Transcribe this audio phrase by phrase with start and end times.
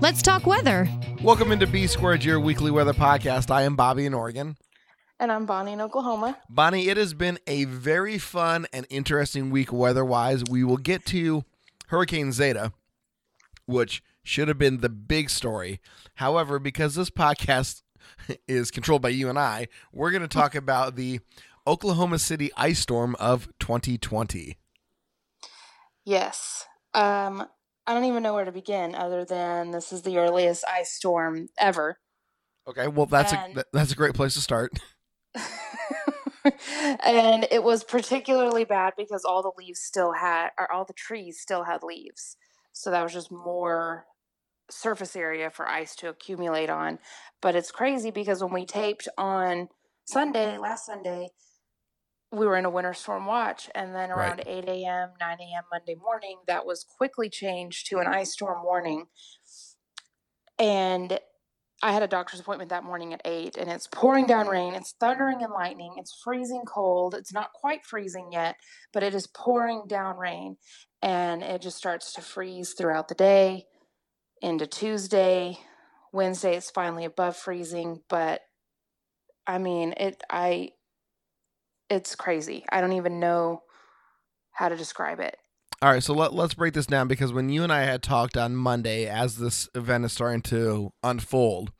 [0.00, 0.88] Let's talk weather.
[1.24, 3.50] Welcome into B Squared, your weekly weather podcast.
[3.50, 4.56] I am Bobby in Oregon.
[5.18, 6.38] And I'm Bonnie in Oklahoma.
[6.48, 10.44] Bonnie, it has been a very fun and interesting week weather wise.
[10.48, 11.44] We will get to
[11.88, 12.72] Hurricane Zeta,
[13.66, 15.80] which should have been the big story.
[16.14, 17.82] However, because this podcast
[18.46, 21.18] is controlled by you and I, we're going to talk about the
[21.66, 24.56] Oklahoma City ice storm of 2020.
[26.04, 26.66] Yes.
[26.94, 27.46] Um,
[27.88, 31.48] I don't even know where to begin other than this is the earliest ice storm
[31.58, 31.98] ever.
[32.68, 34.72] Okay, well that's And- a that's a great place to start.
[37.02, 41.40] and it was particularly bad because all the leaves still had or all the trees
[41.40, 42.36] still had leaves.
[42.72, 44.04] So that was just more
[44.70, 46.98] surface area for ice to accumulate on.
[47.40, 49.68] But it's crazy because when we taped on
[50.04, 51.30] Sunday, last Sunday,
[52.30, 53.70] we were in a winter storm watch.
[53.74, 54.28] And then Right.
[54.28, 55.64] around 8 a.m., 9 a.m.
[55.70, 59.06] Monday morning, that was quickly changed to an ice storm warning.
[60.58, 61.18] And
[61.80, 64.74] I had a doctor's appointment that morning at 8, and it's pouring down rain.
[64.74, 65.94] It's thundering and lightning.
[65.96, 67.14] It's freezing cold.
[67.14, 68.56] It's not quite freezing yet,
[68.92, 70.56] but it is pouring down rain.
[71.00, 73.66] And it just starts to freeze throughout the day
[74.42, 75.58] into Tuesday.
[76.12, 78.02] Wednesday, it's finally above freezing.
[78.08, 78.40] But
[79.46, 80.72] I mean, it, I,
[81.90, 82.64] it's crazy.
[82.70, 83.62] I don't even know
[84.52, 85.36] how to describe it.
[85.80, 88.36] All right, so let, let's break this down because when you and I had talked
[88.36, 91.70] on Monday, as this event is starting to unfold,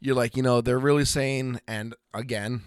[0.00, 2.60] you're like, you know, they're really saying, and again,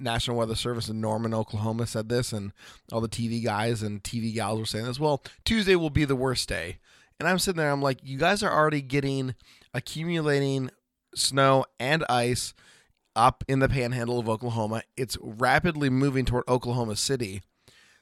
[0.00, 2.52] National Weather Service in Norman, Oklahoma said this, and
[2.90, 4.98] all the TV guys and TV gals were saying this.
[4.98, 6.78] Well, Tuesday will be the worst day.
[7.20, 9.34] And I'm sitting there, I'm like, you guys are already getting
[9.74, 10.70] accumulating
[11.14, 12.54] snow and ice
[13.20, 14.82] up in the panhandle of Oklahoma.
[14.96, 17.42] It's rapidly moving toward Oklahoma City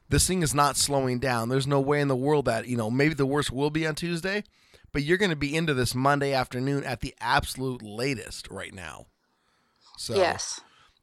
[0.08, 1.48] this thing is not slowing down.
[1.48, 3.94] There's no way in the world that, you know, maybe the worst will be on
[3.94, 4.42] Tuesday,
[4.92, 9.06] but you're going to be into this Monday afternoon at the absolute latest right now.
[9.98, 10.60] So, yes.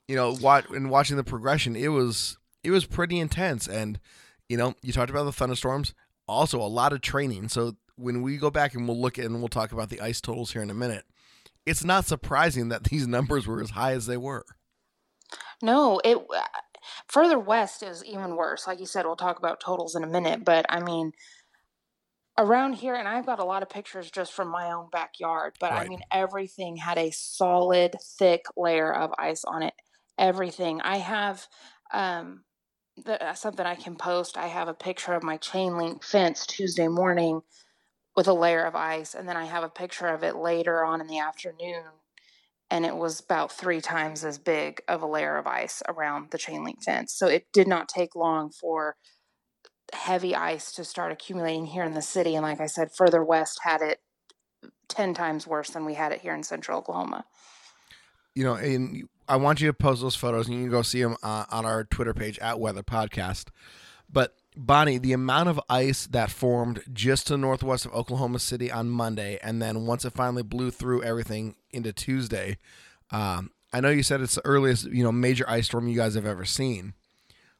[0.07, 3.99] you know, what in watching the progression, it was it was pretty intense and
[4.49, 5.93] you know, you talked about the thunderstorms,
[6.27, 7.49] also a lot of training.
[7.49, 10.21] So, when we go back and we'll look at and we'll talk about the ice
[10.21, 11.05] totals here in a minute,
[11.65, 14.45] it's not surprising that these numbers were as high as they were.
[15.61, 16.17] No, it
[17.07, 18.67] further west is even worse.
[18.67, 21.13] Like you said, we'll talk about totals in a minute, but I mean
[22.37, 25.71] around here and I've got a lot of pictures just from my own backyard, but
[25.71, 29.73] I mean everything had a solid thick layer of ice on it.
[30.17, 30.81] Everything.
[30.81, 31.47] I have
[31.91, 32.43] um
[33.03, 34.37] the, uh, something I can post.
[34.37, 37.41] I have a picture of my chain link fence Tuesday morning
[38.15, 41.01] with a layer of ice and then I have a picture of it later on
[41.01, 41.83] in the afternoon
[42.71, 46.37] and it was about three times as big of a layer of ice around the
[46.37, 47.13] chain link fence.
[47.13, 48.95] So it did not take long for
[49.93, 52.35] heavy ice to start accumulating here in the city.
[52.35, 53.99] And like I said, further west had it
[54.87, 57.25] 10 times worse than we had it here in central Oklahoma.
[58.33, 61.01] you know, and I want you to post those photos, and you can go see
[61.01, 63.45] them uh, on our Twitter page at Weather Podcast.
[64.09, 68.71] But Bonnie, the amount of ice that formed just to the northwest of Oklahoma City
[68.71, 72.57] on Monday, and then once it finally blew through everything into Tuesday,
[73.11, 76.15] um, I know you said it's the earliest you know major ice storm you guys
[76.15, 76.93] have ever seen.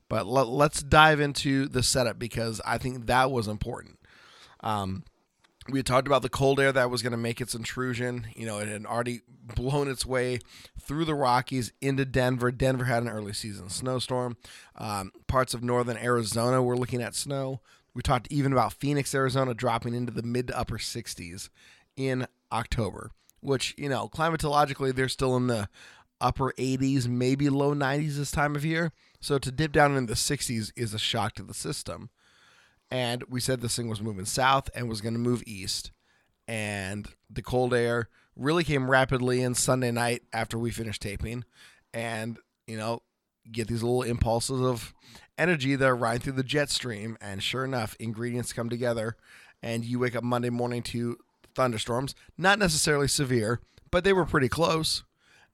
[0.08, 4.00] But let, let's dive into the setup because I think that was important.
[4.62, 5.04] Um,
[5.70, 8.28] we had talked about the cold air that was going to make its intrusion.
[8.36, 9.22] You know, it had already
[9.56, 10.40] blown its way
[10.80, 12.52] through the Rockies into Denver.
[12.52, 14.38] Denver had an early season snowstorm.
[14.76, 17.62] Um, parts of northern Arizona were looking at snow.
[17.94, 21.50] We talked even about Phoenix, Arizona dropping into the mid to upper 60s
[21.96, 25.68] in October, which, you know, climatologically, they're still in the
[26.22, 28.92] upper 80s, maybe low 90s this time of year.
[29.20, 32.10] So to dip down into the 60s is a shock to the system
[32.96, 35.92] and we said this thing was moving south and was going to move east.
[36.48, 41.44] And the cold air really came rapidly in sunday night after we finished taping.
[41.94, 42.38] And
[42.68, 43.02] you know
[43.52, 44.94] get these little impulses of
[45.38, 47.18] energy that are riding through the jet stream.
[47.22, 49.18] And sure enough ingredients come together.
[49.62, 51.18] And you wake up monday morning to
[51.54, 52.16] thunderstorms.
[52.38, 53.60] Not necessarily severe
[53.92, 55.04] but they were pretty close.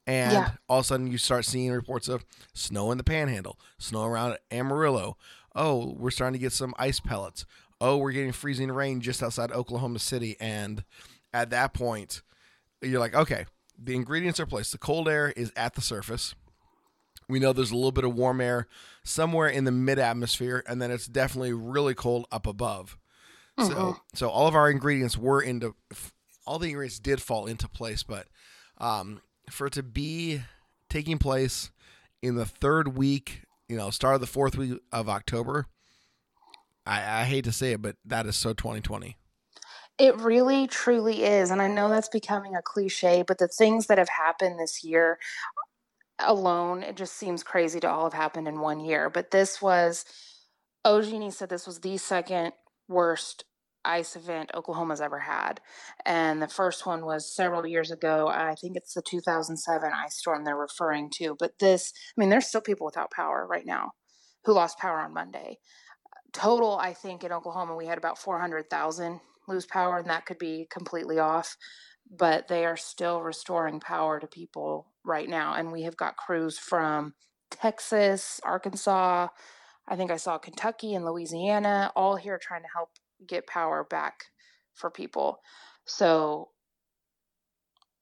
[0.07, 0.51] And Yeah.
[0.67, 4.37] all of a sudden you start seeing reports of snow in the panhandle snow around
[4.49, 5.15] amarillo
[5.55, 7.45] oh we're starting to get some ice pellets
[7.79, 10.83] oh we're getting freezing rain just outside oklahoma city and
[11.33, 12.21] at that point
[12.81, 13.45] you're like okay
[13.83, 14.71] the ingredients are placed.
[14.71, 16.35] The cold air is at the surface.
[17.27, 18.67] We know there's a little bit of warm air
[19.03, 22.97] somewhere in the mid atmosphere, and then it's definitely really cold up above.
[23.59, 25.75] So, so all of our ingredients were into,
[26.47, 28.27] all the ingredients did fall into place, but
[28.79, 29.21] um,
[29.51, 30.41] for it to be
[30.89, 31.69] taking place
[32.23, 35.65] in the third week, you know, start of the fourth week of October,
[36.85, 39.15] I, I hate to say it, but that is so 2020.
[39.97, 41.51] It really, truly is.
[41.51, 45.19] And I know that's becoming a cliche, but the things that have happened this year
[46.19, 49.09] alone, it just seems crazy to all have happened in one year.
[49.09, 50.03] But this was,
[50.83, 52.51] OG&E said this was the second
[52.89, 53.45] worst
[53.85, 55.59] ice event Oklahoma's ever had.
[56.05, 58.27] And the first one was several years ago.
[58.27, 61.35] I think it's the 2007 ice storm they're referring to.
[61.39, 63.91] But this, I mean, there's still people without power right now
[64.45, 65.57] who lost power on Monday.
[66.33, 70.67] Total, I think in Oklahoma, we had about 400,000 lose power, and that could be
[70.71, 71.57] completely off.
[72.09, 75.53] But they are still restoring power to people right now.
[75.53, 77.13] And we have got crews from
[77.49, 79.27] Texas, Arkansas,
[79.87, 82.91] I think I saw Kentucky and Louisiana, all here trying to help
[83.27, 84.25] get power back
[84.73, 85.39] for people.
[85.85, 86.49] So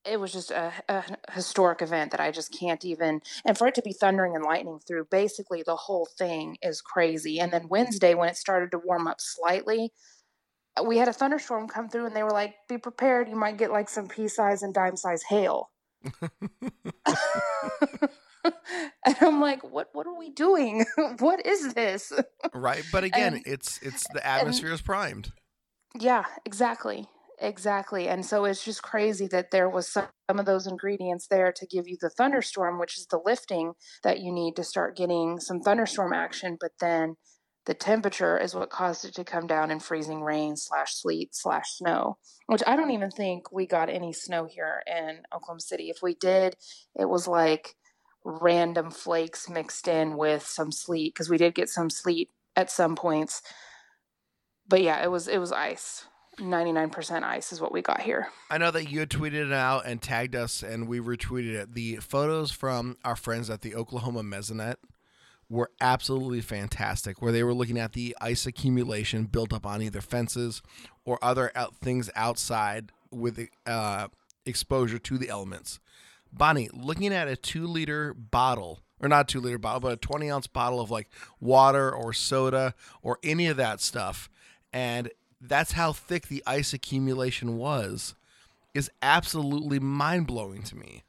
[0.06, 3.22] it was just a, a, historic event that I just can't even.
[3.46, 7.40] And for it to be thundering and lightning through basically the whole thing is crazy.
[7.40, 9.92] And then Wednesday, when it started to warm up slightly,
[10.78, 13.58] uh, we had a thunderstorm come through, and they were like, "Be prepared, you might
[13.58, 15.70] get like some pea size and dime size hail."
[19.06, 20.86] and I'm like, what what are we doing?
[21.20, 22.12] what is this?
[22.54, 22.84] right.
[22.92, 25.32] But again, and, it's it's the atmosphere is primed.
[26.00, 27.08] Yeah, exactly.
[27.42, 28.10] Exactly.
[28.10, 31.66] And so it's just crazy that there was some, some of those ingredients there to
[31.66, 35.62] give you the thunderstorm, which is the lifting that you need to start getting some
[35.62, 37.16] thunderstorm action, but then
[37.66, 41.66] the temperature is what caused it to come down in freezing rain slash sleet slash
[41.76, 45.98] snow which i don't even think we got any snow here in oklahoma city if
[46.02, 46.56] we did
[46.96, 47.76] it was like
[48.24, 52.96] random flakes mixed in with some sleet because we did get some sleet at some
[52.96, 53.42] points.
[54.68, 56.06] But yeah, it was it was ice.
[56.40, 58.30] 99% ice is what we got here.
[58.50, 61.74] I know that you had tweeted it out and tagged us and we retweeted it.
[61.74, 64.76] The photos from our friends at the Oklahoma Mesonet
[65.50, 70.02] were absolutely fantastic where they were looking at the ice accumulation built up on either
[70.02, 70.62] fences
[71.04, 74.08] or other out- things outside with uh,
[74.46, 75.80] exposure to the elements.
[76.32, 80.30] Bonnie, looking at a two liter bottle, or not two liter bottle, but a 20
[80.32, 81.10] ounce bottle of like
[81.40, 84.30] water or soda or any of that stuff,
[84.72, 85.10] and
[85.42, 88.14] that's how thick the ice accumulation was,
[88.74, 91.04] is absolutely mind blowing to me.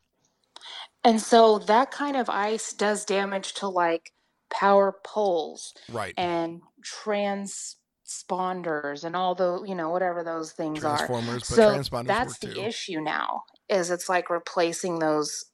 [1.02, 4.12] And so that kind of ice does damage to like
[4.50, 6.14] power poles, right?
[6.17, 11.55] And transponders and all the you know, whatever those things Transformers, are.
[11.55, 11.72] so
[12.05, 12.61] that's the too.
[12.61, 15.46] issue now is it's like replacing those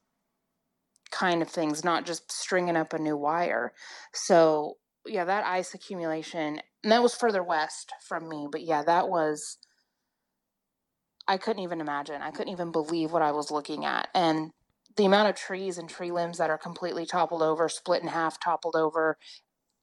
[1.10, 3.72] kind of things, not just stringing up a new wire.
[4.12, 4.74] So,
[5.06, 9.58] yeah, that ice accumulation, and that was further west from me, but yeah, that was,
[11.28, 12.22] I couldn't even imagine.
[12.22, 14.08] I couldn't even believe what I was looking at.
[14.14, 14.50] And
[14.96, 18.40] the amount of trees and tree limbs that are completely toppled over, split in half,
[18.40, 19.18] toppled over,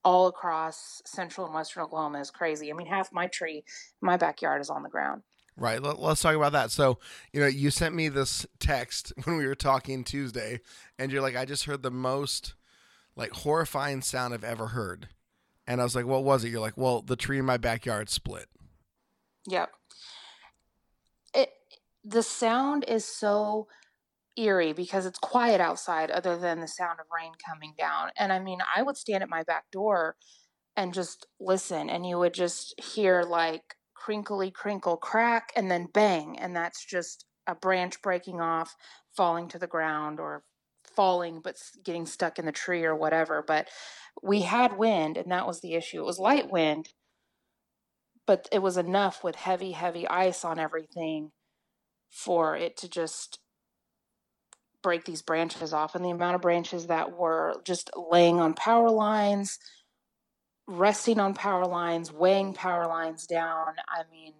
[0.03, 2.71] all across central and western Oklahoma is crazy.
[2.71, 3.63] I mean, half my tree,
[4.01, 5.21] my backyard is on the ground.
[5.55, 5.81] Right.
[5.81, 6.71] Let, us talk about that.
[6.71, 6.97] So,
[7.31, 10.61] you know, you sent me this text when we were talking Tuesday,
[10.97, 12.55] and you're like, I just heard the most
[13.15, 15.09] like horrifying sound I've ever heard.
[15.67, 16.49] And I was like, what was it?
[16.49, 18.47] You're like, well, the tree in my backyard split.
[19.47, 19.69] Yep.
[21.35, 21.49] It
[22.03, 23.67] the sound is so
[24.35, 28.09] eerie because it's quiet outside other than the sound of rain coming down.
[28.17, 30.15] And I mean, I would stand at my back door
[30.75, 36.37] and just listen and you would just hear like crinkly crinkle crack and then bang
[36.37, 38.75] and that's just a branch breaking off
[39.15, 40.43] falling to the ground or
[40.93, 41.55] falling but
[41.85, 43.69] getting stuck in the tree or whatever but
[44.21, 46.01] we had wind and that was the issue.
[46.01, 46.89] It was light wind
[48.27, 51.31] but it was enough with heavy heavy ice on everything
[52.09, 53.39] for it to just
[54.81, 58.89] break these branches off and the amount of branches that were just laying on power
[58.89, 59.59] lines
[60.67, 63.75] resting on power lines, weighing power lines down.
[63.87, 64.33] I mean,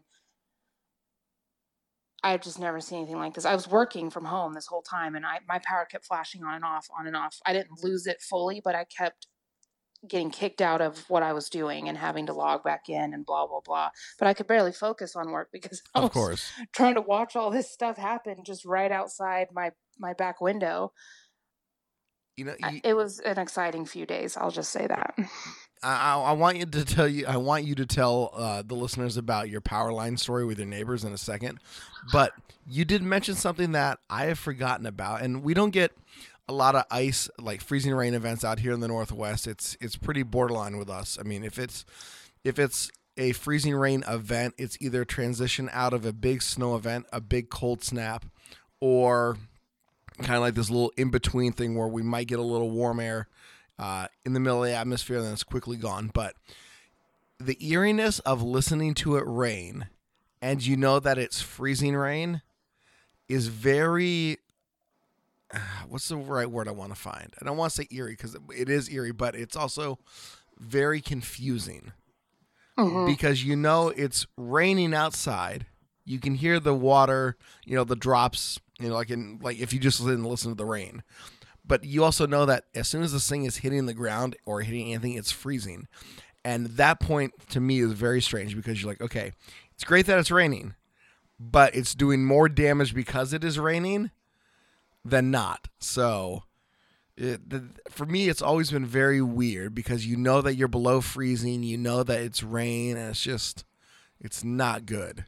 [2.24, 3.46] I've just never seen anything like this.
[3.46, 6.56] I was working from home this whole time and I my power kept flashing on
[6.56, 7.38] and off, on and off.
[7.46, 9.28] I didn't lose it fully, but I kept
[10.08, 13.26] getting kicked out of what I was doing and having to log back in and
[13.26, 13.90] blah blah blah.
[14.20, 16.52] But I could barely focus on work because I of was course.
[16.74, 20.94] trying to watch all this stuff happen just right outside my my back window.
[22.38, 24.38] You know, you, it was an exciting few days.
[24.38, 25.14] I'll just say that.
[25.84, 27.26] I, I want you to tell you.
[27.28, 30.68] I want you to tell uh, the listeners about your power line story with your
[30.68, 31.60] neighbors in a second.
[32.12, 32.34] But
[32.68, 35.92] you did mention something that I have forgotten about, and we don't get
[36.48, 39.48] a lot of ice, like freezing rain events out here in the Northwest.
[39.48, 41.18] It's it's pretty borderline with us.
[41.20, 41.86] I mean, if it's
[42.44, 47.06] if it's a freezing rain event, it's either transition out of a big snow event,
[47.14, 48.26] a big cold snap,
[48.80, 49.38] or
[50.20, 53.00] kind of like this little in between thing where we might get a little warm
[53.00, 53.28] air
[53.80, 56.10] uh, in the middle of the atmosphere, and then it's quickly gone.
[56.14, 56.36] But
[57.40, 59.88] the eeriness of listening to it rain,
[60.42, 62.42] and you know that it's freezing rain,
[63.28, 64.38] is very.
[65.88, 67.34] What's the right word I want to find?
[67.42, 70.00] I don't want to say eerie because it is eerie, but it's also
[70.60, 71.92] very confusing
[72.78, 73.06] Mhm.
[73.06, 75.66] because you know it's raining outside.
[76.06, 79.74] You can hear the water, you know, the drops, you know, like in like if
[79.74, 81.04] you just listen and listen to the rain.
[81.66, 84.62] But you also know that as soon as this thing is hitting the ground or
[84.62, 85.88] hitting anything, it's freezing.
[86.44, 89.32] And that point to me is very strange because you're like, okay,
[89.74, 90.76] it's great that it's raining,
[91.40, 94.12] but it's doing more damage because it is raining
[95.06, 95.70] than not.
[95.80, 96.44] So
[97.16, 101.00] it, the, for me, it's always been very weird because you know that you're below
[101.00, 103.64] freezing, you know that it's rain, and it's just,
[104.20, 105.24] it's not good.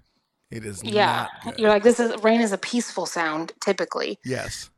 [0.51, 1.27] It is Yeah.
[1.43, 1.59] not good.
[1.59, 4.69] You're like, this is rain is a peaceful sound typically, yes,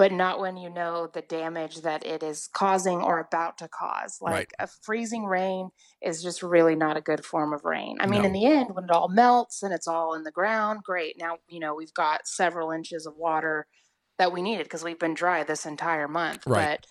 [0.00, 4.16] but not when you know the damage that it is causing or about to cause.
[4.22, 4.52] Like Right.
[4.58, 5.68] a freezing rain
[6.00, 7.98] is just really not a good form of rain.
[8.00, 8.28] I mean, No.
[8.28, 11.18] in the end, when it all melts and it's all in the ground, great.
[11.18, 13.66] Now, you know, we've got several inches of water
[14.16, 16.46] that we needed because we've been dry this entire month.
[16.46, 16.80] Right.
[16.80, 16.86] But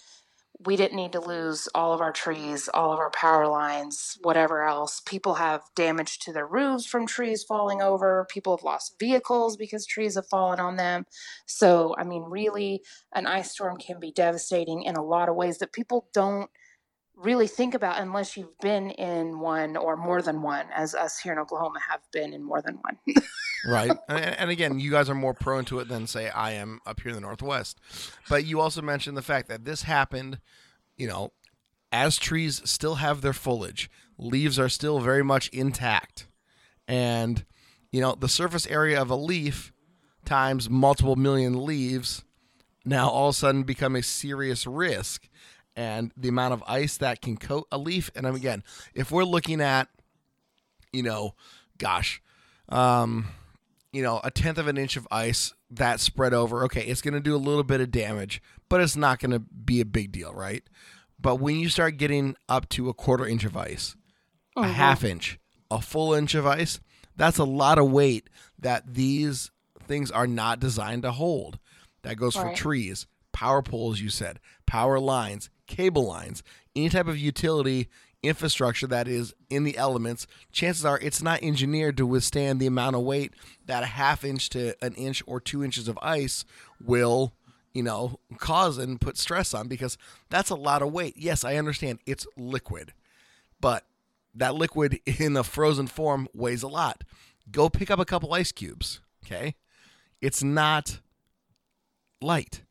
[0.65, 4.63] we didn't need to lose all of our trees, all of our power lines, whatever
[4.63, 5.01] else.
[5.05, 8.27] People have damage to their roofs from trees falling over.
[8.29, 11.05] People have lost vehicles because trees have fallen on them.
[11.45, 15.59] So, I mean, really, an ice storm can be devastating in a lot of ways
[15.59, 16.49] that people don't
[17.19, 21.33] really think about unless you've been in one or more than one, as us here
[21.33, 22.97] in Oklahoma have been in more than one.
[23.65, 23.91] right.
[24.09, 27.01] and, and again, you guys are more prone to it than say I am up
[27.01, 27.79] here in the Northwest.
[28.29, 30.39] But you also mentioned the fact that this happened,
[30.97, 31.33] you know,
[31.91, 36.27] as trees still have their foliage, leaves are still very much intact,
[36.87, 37.45] and
[37.91, 39.73] you know the surface area of a leaf
[40.25, 42.23] times multiple million leaves
[42.85, 45.27] now all of a sudden become a serious risk
[45.75, 48.09] and the amount of ice that can coat a leaf.
[48.15, 49.87] And again if we're looking at
[50.91, 51.35] you know
[51.77, 52.21] gosh
[52.69, 53.27] um
[53.93, 57.13] you know a tenth of an inch of ice that spread over okay it's going
[57.13, 60.11] to do a little bit of damage but it's not going to be a big
[60.11, 60.63] deal right?
[61.21, 63.95] But when you start getting up to a quarter inch of ice
[64.55, 65.39] a half inch
[65.71, 66.79] a full inch of ice
[67.15, 69.51] that's a lot of weight that these
[69.87, 71.59] things are not designed to hold.
[72.03, 72.55] That goes for Right.
[72.55, 76.43] trees power poles you said power lines cable lines
[76.75, 77.87] any type of utility
[78.21, 82.95] infrastructure that is in the elements chances are it's not engineered to withstand the amount
[82.95, 83.33] of weight
[83.65, 86.43] that a half inch to an inch or two inches of ice
[86.83, 87.33] will
[87.73, 89.97] you know cause and put stress on because
[90.29, 92.91] that's a lot of weight yes i understand it's liquid
[93.61, 93.85] but
[94.35, 97.03] that liquid in a frozen form weighs a lot.
[97.51, 99.55] Go pick up a couple ice cubes, okay?
[100.21, 100.99] It's not
[102.21, 102.63] light.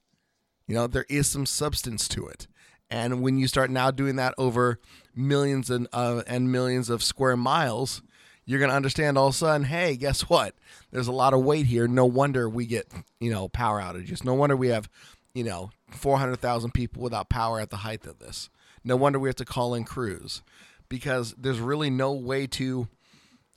[0.66, 2.46] You know, there is some substance to it.
[2.90, 4.78] And when you start now doing that over
[5.14, 8.02] millions and uh, and millions of square miles,
[8.46, 10.54] you're going to understand all of a sudden, hey, guess what?
[10.90, 11.86] There's a lot of weight here.
[11.86, 12.90] No wonder we get,
[13.20, 14.24] you know, power outages.
[14.24, 14.88] No wonder we have,
[15.34, 18.48] you know, 400,000 people without power at the height of this.
[18.84, 20.42] No wonder we have to call in crews
[20.88, 22.88] because there's really no way to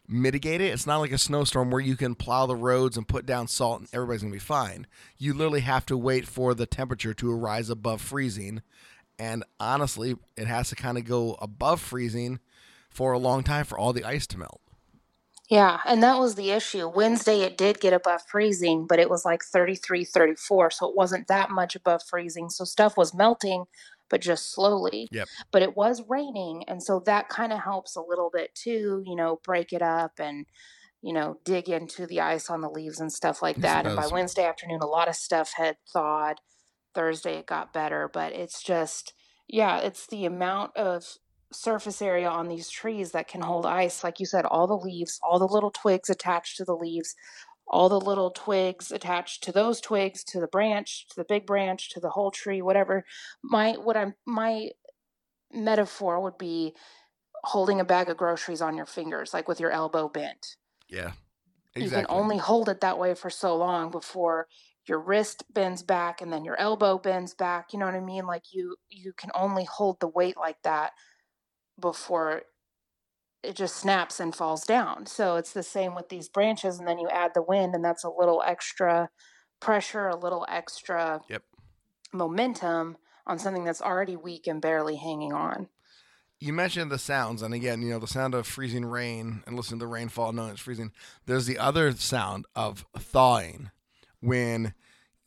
[0.09, 0.73] mitigate it.
[0.73, 3.79] It's not like a snowstorm where you can plow the roads and put down salt
[3.79, 4.87] and everybody's going to be fine.
[5.17, 8.61] You literally have to wait for the temperature to rise above freezing.
[9.21, 12.39] And honestly, it has to kind of go above freezing
[12.89, 14.61] for a long time for all the ice to melt.
[15.47, 16.87] Yeah, and that was the issue.
[16.87, 21.27] Wednesday it did get above freezing, but it was like 33, 34, so it wasn't
[21.27, 22.49] that much above freezing.
[22.49, 23.65] So stuff was melting,
[24.09, 25.07] but just slowly.
[25.11, 25.27] Yep.
[25.51, 29.15] But it was raining, and so that kind of helps a little bit too, you
[29.15, 30.47] know, break it up and
[31.03, 33.87] you know, dig into the ice on the leaves and stuff like that.
[33.87, 34.07] And by.
[34.07, 36.37] Wednesday afternoon a lot of stuff had thawed.
[36.93, 39.13] Thursday it got better, but it's just
[39.47, 41.05] yeah, it's the amount of
[41.51, 44.03] surface area on these trees that can hold ice.
[44.03, 47.15] Like you said, all the leaves, all the little twigs attached to the leaves,
[47.67, 51.89] all the little twigs attached to those twigs, to the branch, to the big branch,
[51.91, 53.05] to the whole tree, whatever.
[53.43, 54.69] My what I'm my
[55.51, 56.73] metaphor would be
[57.43, 60.55] holding a bag of groceries on your fingers, like with your elbow bent.
[60.89, 61.11] Yeah.
[61.75, 64.47] You can only hold it that way for so long before
[64.87, 67.73] your wrist bends back and then your elbow bends back.
[67.73, 68.25] You know what I mean?
[68.25, 70.91] Like you you can only hold the weight like that
[71.79, 72.43] before
[73.43, 75.05] it just snaps and falls down.
[75.07, 78.03] So it's the same with these branches, and then you add the wind, and that's
[78.03, 79.09] a little extra
[79.59, 81.43] pressure, a little extra Yep.
[82.13, 85.69] momentum on something that's already weak and barely hanging on.
[86.39, 89.79] You mentioned the sounds, and again, you know, the sound of freezing rain and listening
[89.79, 90.91] to the rainfall knowing it's freezing.
[91.27, 93.69] There's the other sound of thawing
[94.21, 94.73] when,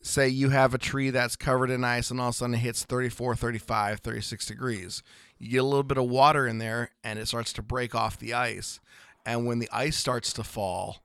[0.01, 2.59] say, you have a tree that's covered in ice and all of a sudden it
[2.59, 5.03] hits 34, 35, 36 degrees.
[5.37, 8.17] You get a little bit of water in there and it starts to break off
[8.17, 8.79] the ice.
[9.25, 11.03] And when the ice starts to fall,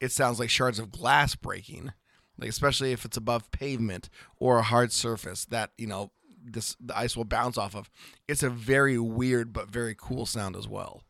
[0.00, 1.92] it sounds like shards of glass breaking,
[2.38, 4.08] like especially if it's above pavement
[4.38, 6.10] or a hard surface that, you know,
[6.48, 7.90] this the ice will bounce off of.
[8.28, 11.02] It's a very weird but very cool sound as well.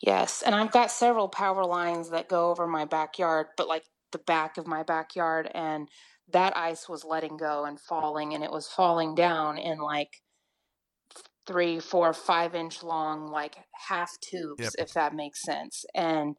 [0.00, 3.84] Yes, and I've got several power lines that go over my backyard, but like
[4.16, 5.88] the back of my backyard, and
[6.32, 10.22] that ice was letting go and falling, and it was falling down in like
[11.46, 13.56] three, four, five inch long, like
[13.88, 14.72] half tubes, Yep.
[14.78, 15.84] if that makes sense.
[15.94, 16.36] And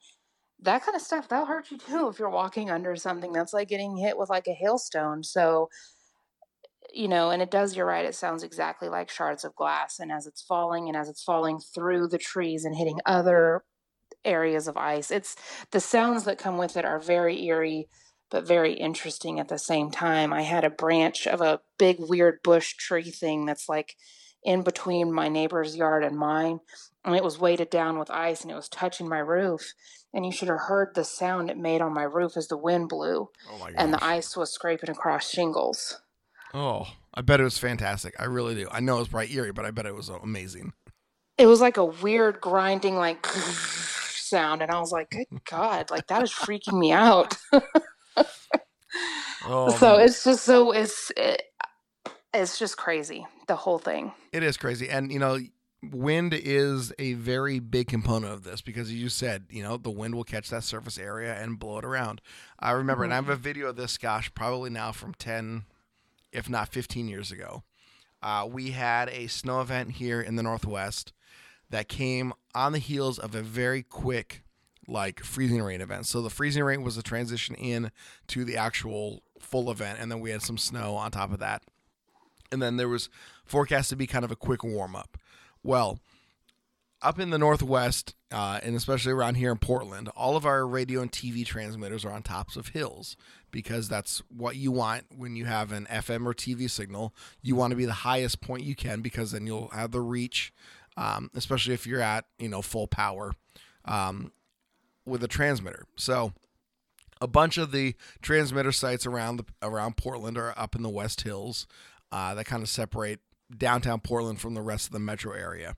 [0.60, 3.70] that kind of stuff that'll hurt you too if you're walking under something that's like
[3.70, 5.24] getting hit with like a hailstone.
[5.24, 5.70] So,
[6.94, 10.00] you know, and it does, you're right, it sounds exactly like shards of glass.
[10.00, 13.64] And as it's falling and as it's falling through the trees and hitting other
[14.28, 15.36] areas of ice, it's
[15.72, 17.88] the sounds that come with it are very eerie,
[18.30, 20.34] but very interesting at the same time.
[20.34, 23.96] I had a branch of a big, weird bush tree thing that's like
[24.44, 26.60] in between my neighbor's yard and mine.
[27.04, 29.74] And it was weighted down with ice and it was touching my roof.
[30.14, 32.90] And you should have heard the sound it made on my roof as the wind
[32.90, 36.02] blew Oh and the ice was scraping across shingles.
[36.54, 38.16] Oh, I bet it was fantastic.
[38.20, 38.68] I really do.
[38.72, 40.74] I know it was probably eerie, but I bet it was amazing.
[41.38, 43.22] It was like a weird grinding, like
[44.28, 44.62] sound.
[44.62, 47.36] And I was like, good God, like that is freaking me out.
[49.46, 50.06] Oh, so man.
[50.06, 51.42] it's just so, it's, it,
[52.34, 54.12] it's just crazy, the whole thing.
[54.34, 54.90] It is crazy.
[54.90, 55.40] And, you know,
[55.84, 60.16] wind is a very big component of this because you said, you know, the wind
[60.16, 62.22] will catch that surface area and blow it around.
[62.60, 65.64] I remember, and I have a video of this, gosh, probably now from 10,
[66.32, 67.64] if not 15 years ago.
[68.22, 71.14] Uh, we had a snow event here in the Northwest
[71.70, 74.44] that came on the heels of a very quick,
[74.88, 76.06] like, freezing rain event.
[76.06, 77.92] So the freezing rain was the transition in
[78.28, 81.64] to the actual full event, and then we had some snow on top of that
[82.52, 83.10] and then there was
[83.46, 85.18] forecast to be kind of a quick warm up.
[85.64, 86.00] Well,
[87.02, 91.02] up in the northwest, uh, and especially around here in Portland, all of our radio
[91.02, 93.16] and TV transmitters are on tops of hills
[93.52, 97.14] because that's what you want when you have an FM or TV signal.
[97.42, 100.52] You want to be the highest point you can because then you'll have the reach,
[100.98, 103.32] um, especially if you're at you know full power
[103.86, 104.32] um,
[105.06, 105.86] with a transmitter.
[105.96, 106.34] So
[107.22, 111.22] a bunch of the transmitter sites around the around Portland are up in the West
[111.22, 111.68] Hills
[112.12, 113.20] uh, that kind of separate
[113.56, 115.76] downtown Portland from the rest of the metro area.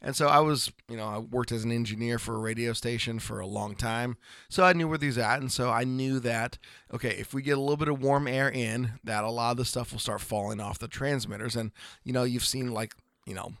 [0.00, 3.20] And so I was, you know, I worked as an engineer for a radio station
[3.20, 4.16] for a long time.
[4.48, 5.40] So I knew where these at.
[5.40, 6.58] And so I knew that,
[6.92, 9.58] okay, if we get a little bit of warm air in, that a lot of
[9.58, 11.54] the stuff will start falling off the transmitters.
[11.54, 11.70] And,
[12.02, 13.52] you know, you've seen like, you know,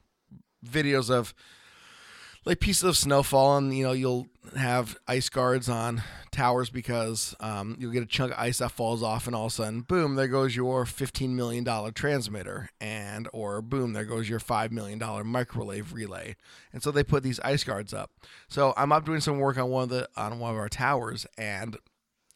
[0.64, 1.34] videos of
[2.44, 7.76] like pieces of snowfall and you know you'll have ice guards on towers because um,
[7.78, 10.14] you'll get a chunk of ice that falls off and all of a sudden boom
[10.14, 14.98] there goes your 15 million dollar transmitter and or boom there goes your 5 million
[14.98, 16.34] dollar microwave relay.
[16.72, 18.10] And so they put these ice guards up.
[18.48, 21.26] So i'm up doing some work on one of the on one of our towers
[21.38, 21.76] and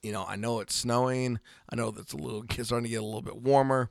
[0.02, 1.40] you know i know it's snowing.
[1.68, 3.88] I know that's a little it's starting to get a little bit warmer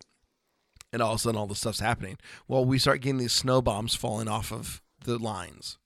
[0.96, 3.62] and all of a sudden all this stuff's happening well we start getting these snow
[3.62, 5.78] bombs falling off of the lines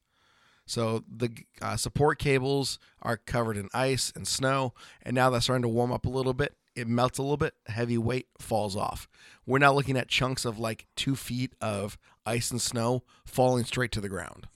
[0.70, 1.32] so the
[1.64, 5.92] uh, support cables are covered in ice and snow, and now that's starting to warm
[5.92, 6.56] up a little bit.
[6.76, 9.10] It melts a little bit, heavy weight falls off.
[9.48, 13.92] We're now looking at chunks of like two feet of ice and snow falling straight
[13.94, 14.48] to the ground.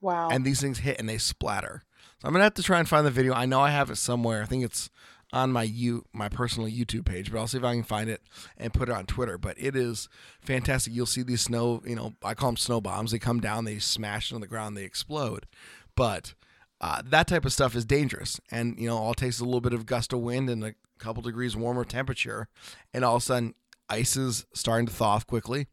[0.00, 0.30] Wow.
[0.30, 1.82] And these things hit and they splatter.
[2.22, 3.34] So I'm gonna have to try and find the video.
[3.34, 4.42] I know I have it somewhere.
[4.42, 4.88] I think it's
[5.32, 8.22] on my you my personal YouTube page, but I'll see if I can find it
[8.56, 9.38] and put it on Twitter.
[9.38, 10.08] But it is
[10.40, 10.92] fantastic.
[10.92, 13.12] You'll see these snow, you know, I call them snow bombs.
[13.12, 15.46] They come down, they smash on the ground, they explode.
[15.94, 16.34] But
[16.80, 19.60] uh, that type of stuff is dangerous, and you know, all it takes a little
[19.60, 22.48] bit of gust of wind and a couple degrees warmer temperature,
[22.92, 23.54] and all of a sudden,
[23.88, 25.68] ice is starting to thaw off quickly.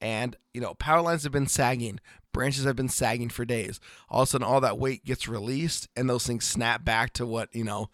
[0.00, 2.00] And you know, power lines have been sagging,
[2.32, 3.80] branches have been sagging for days.
[4.08, 7.26] All of a sudden, all that weight gets released, and those things snap back to
[7.26, 7.88] what you know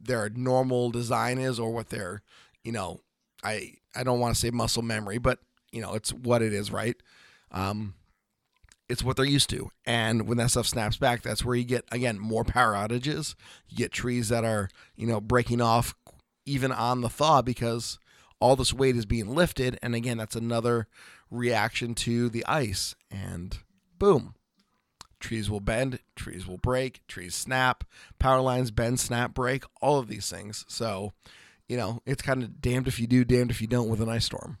[0.00, 2.22] their normal design is or what their
[2.62, 3.00] you know
[3.42, 5.38] i i don't want to say muscle memory but
[5.72, 6.96] you know it's what it is right?
[7.50, 7.94] Um
[8.88, 9.70] it's what they're used to.
[9.86, 13.34] And when that stuff snaps back that's where you get again more power outages.
[13.68, 15.94] You get trees that are you know breaking off
[16.44, 17.98] even on the thaw because
[18.40, 19.78] all this weight is being lifted.
[19.82, 20.86] And again that's another
[21.30, 22.94] reaction to the ice.
[23.10, 23.58] And
[23.98, 24.34] boom.
[25.22, 27.84] Trees will bend, trees will break, trees snap,
[28.18, 30.64] power lines bend, snap, break, all of these things.
[30.68, 31.12] So,
[31.68, 34.08] you know, it's kind of damned if you do, damned if you don't with an
[34.08, 34.58] ice storm.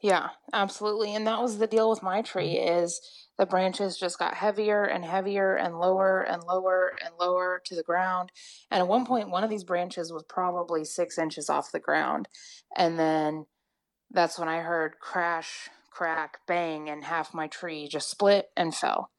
[0.00, 1.14] Yeah, absolutely.
[1.14, 3.00] And that was the deal with my tree is
[3.38, 7.82] the branches just got heavier and heavier and lower and lower and lower to the
[7.82, 8.32] ground.
[8.70, 12.28] And at one point one of these branches was probably six inches off the ground.
[12.76, 13.46] And then
[14.10, 19.10] that's when I heard crash, crack, bang, and half my tree just split and fell.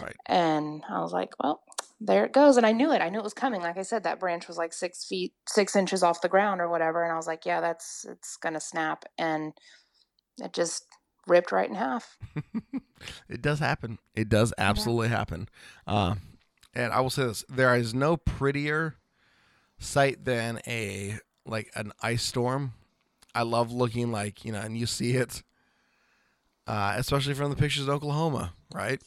[0.00, 0.16] Right.
[0.26, 1.62] And I was like, well,
[2.00, 2.56] there it goes.
[2.56, 3.02] And I knew it.
[3.02, 3.60] I knew it was coming.
[3.60, 6.68] Like I said, that branch was like six feet, six inches off the ground or
[6.68, 7.02] whatever.
[7.02, 9.04] And I was like, yeah, that's, it's going to snap.
[9.18, 9.52] And
[10.38, 10.84] it just
[11.26, 12.16] ripped right in half.
[13.28, 13.98] it does happen.
[14.14, 15.16] It does absolutely yeah.
[15.16, 15.48] happen.
[15.86, 16.14] Uh,
[16.74, 18.96] and I will say this: there is no prettier
[19.78, 22.74] sight than a like an ice storm.
[23.34, 25.42] I love looking like you know, and you see it,
[26.68, 29.00] uh, especially from the pictures of Oklahoma, right?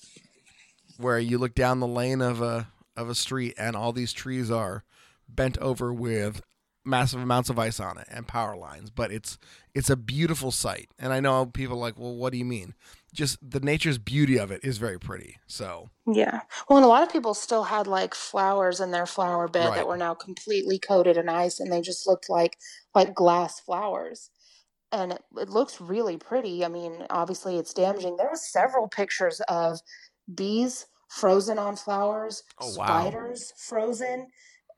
[0.97, 4.51] Where you look down the lane of a of a street and all these trees
[4.51, 4.83] are
[5.29, 6.41] bent over with
[6.83, 9.37] massive amounts of ice on it and power lines but it's
[9.75, 10.89] it's a beautiful sight.
[10.97, 12.73] And i know people are like well what do you mean?
[13.13, 15.89] Just the nature's beauty of it is very pretty so.
[16.07, 16.41] Yeah.
[16.67, 19.75] Well and a lot of people still had like flowers in their flower bed right.
[19.75, 22.57] that were now completely coated in ice and they just looked like
[22.95, 24.31] like glass flowers
[24.91, 29.41] and it, it looks really pretty i mean obviously it's damaging there were several pictures
[29.47, 29.79] of
[30.33, 32.85] bees frozen on flowers oh, wow.
[32.85, 34.27] spiders frozen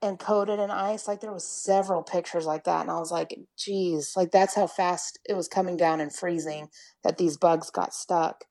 [0.04, 1.08] and coated in ice.
[1.08, 4.68] Like there was several pictures like that, and I was like, "Geez, like that's how
[4.68, 6.68] fast it was coming down and freezing
[7.04, 8.44] that these bugs got stuck,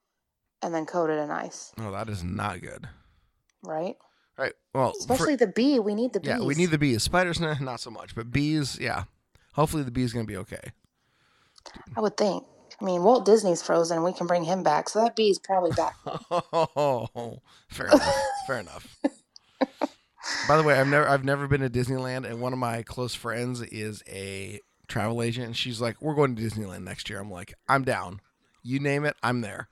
[0.63, 2.89] and then coated in ice." Oh, that is not good.
[3.63, 3.97] Right.
[4.39, 4.55] Right.
[4.75, 5.79] Well, especially for, the bee.
[5.79, 6.29] We need the bees.
[6.29, 7.03] Yeah, we need the bees.
[7.03, 9.05] Spiders, nah, not so much, but bees, yeah.
[9.53, 10.73] Hopefully, the bee's gonna be okay.
[11.97, 12.45] I would think.
[12.81, 15.95] I mean, Walt Disney's frozen, we can bring him back, so that bee's probably back.
[16.05, 18.17] oh, fair enough.
[18.47, 18.99] fair enough.
[20.49, 23.15] By the way, I've never I've never been to Disneyland, and one of my close
[23.15, 27.31] friends is a travel agent, and she's like, "We're going to Disneyland next year." I'm
[27.31, 28.21] like, "I'm down.
[28.63, 29.69] You name it, I'm there."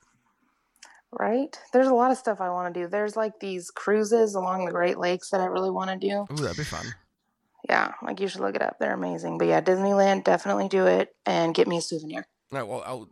[1.12, 1.57] Right?
[1.72, 2.87] There's a lot of stuff I want to do.
[2.88, 6.26] There's like these cruises along the Great Lakes that I really want to do.
[6.33, 6.87] Ooh, that'd be fun.
[7.68, 8.79] Yeah, like you should look it up.
[8.79, 9.38] They're amazing.
[9.38, 12.27] But yeah, Disneyland, definitely do it and get me a souvenir.
[12.51, 13.09] Right, well, I'll,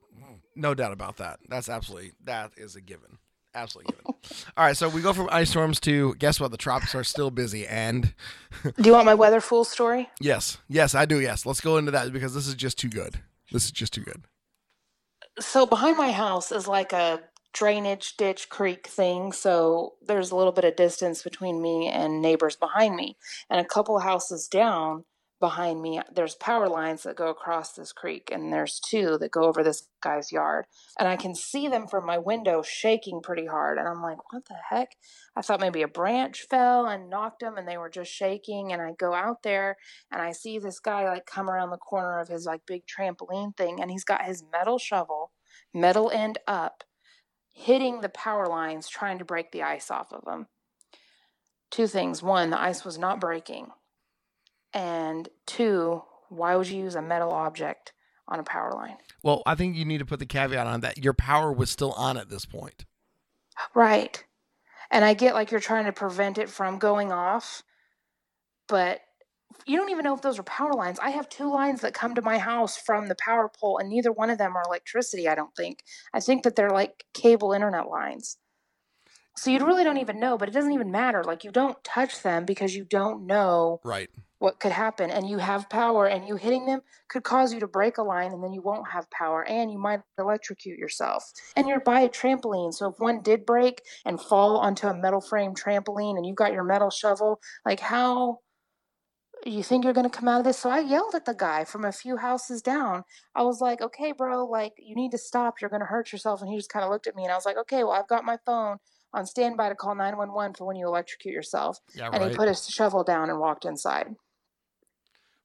[0.57, 1.39] no doubt about that.
[1.49, 3.19] That's absolutely that is a given
[3.55, 4.15] absolutely given.
[4.57, 6.51] All right, so we go from ice storms to guess what?
[6.51, 7.67] The tropics are still busy.
[7.67, 8.15] And
[8.63, 10.09] do you want my weather fool story?
[10.21, 11.21] Yes, yes, I do.
[11.21, 13.21] Yes, let's go into that because this is just too good.
[13.53, 14.25] This is just too good.
[15.41, 17.21] So behind my house is like a
[17.53, 22.57] drainage ditch creek thing so there's a little bit of distance between me and neighbors
[22.57, 23.17] behind me.
[23.49, 25.05] And a couple houses down
[25.41, 29.45] behind me there's power lines that go across this creek and there's two that go
[29.45, 30.65] over this guy's yard.
[30.99, 34.45] And i can see them from my window shaking pretty hard and i'm like what
[34.47, 34.97] the heck?
[35.37, 38.83] I thought maybe a branch fell and knocked them and they were just shaking and
[38.83, 39.77] i go out there
[40.11, 43.57] and i see this guy like come around the corner of his like big trampoline
[43.57, 45.31] thing and he's got his metal shovel
[45.73, 46.83] metal end up
[47.59, 50.47] hitting the power lines trying to break the ice off of them
[51.71, 53.69] two things one the ice was not breaking
[54.75, 57.93] and two, why would you use a metal object
[58.27, 58.97] on a power line?
[59.23, 61.93] Well, I think you need to put the caveat on that your power was still
[61.93, 62.85] on at this point.
[63.75, 64.23] Right.
[64.91, 67.63] And I get like you're trying to prevent it from going off,
[68.69, 69.01] but
[69.67, 70.99] you don't even know if those are power lines.
[70.99, 74.13] I have two lines that come to my house from the power pole, and neither
[74.13, 75.83] one of them are electricity, I don't think.
[76.13, 78.39] I think that they're like cable internet lines.
[79.37, 81.23] So you really don't even know, but it doesn't even matter.
[81.23, 84.09] Like you don't touch them because you don't know right
[84.39, 85.11] what could happen.
[85.11, 88.33] And you have power, and you hitting them could cause you to break a line,
[88.33, 91.31] and then you won't have power, and you might electrocute yourself.
[91.57, 95.21] And you're by a trampoline, so if one did break and fall onto a metal
[95.21, 98.39] frame trampoline, and you've got your metal shovel, like how
[99.47, 100.59] you think you're going to come out of this?
[100.59, 103.05] So I yelled at the guy from a few houses down.
[103.35, 105.61] I was like, okay, bro, like, you need to stop.
[105.61, 106.41] You're going to hurt yourself.
[106.41, 108.09] And he just kind of looked at me, and I was like, okay, well, I've
[108.09, 108.79] got my phone
[109.15, 111.79] on standby to call 911 for when you electrocute yourself.
[111.95, 114.15] Yeah, and he put his shovel down and walked inside.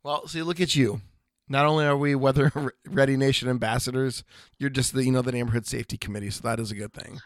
[0.04, 1.02] Well, see, look at you.
[1.48, 2.52] Not only are we Weather
[2.86, 4.24] Ready Nation ambassadors,
[4.58, 7.20] you're just the you know the neighborhood safety committee, so that is a good thing.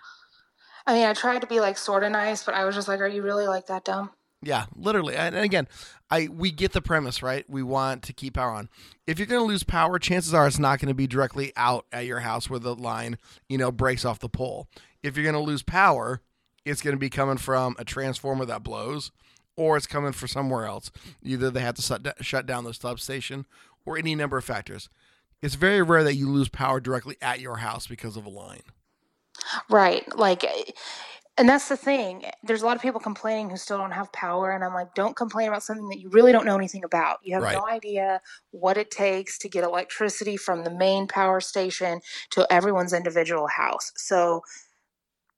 [0.86, 3.00] I mean, I tried to be like sort of nice, but I was just like,
[3.00, 5.16] "Are you really like that dumb?" Yeah, literally.
[5.16, 5.68] And again,
[6.12, 7.46] I we get the premise, right?
[7.50, 8.70] We want to keep power on.
[9.08, 11.86] If you're going to lose power, chances are it's not going to be directly out
[11.92, 13.18] at your house where the line,
[13.50, 14.68] you know, breaks off the pole.
[15.02, 16.22] If you're going to lose power,
[16.66, 19.12] it's going to be coming from a transformer that blows
[19.56, 20.92] or it's coming from somewhere else.
[21.24, 23.46] Either they have to shut, down the substation
[23.86, 24.90] or any number of factors.
[25.42, 28.64] It's very rare that you lose power directly at your house because of a line.
[29.70, 30.04] Right.
[30.16, 30.46] Like,
[31.38, 32.26] and that's the thing.
[32.44, 34.52] There's a lot of people complaining who still don't have power.
[34.52, 37.20] And I'm like, don't complain about something that you really don't know anything about.
[37.24, 37.54] You have Right.
[37.54, 38.22] no idea
[38.52, 43.92] what it takes to get electricity from the main power station to everyone's individual house.
[43.98, 44.42] So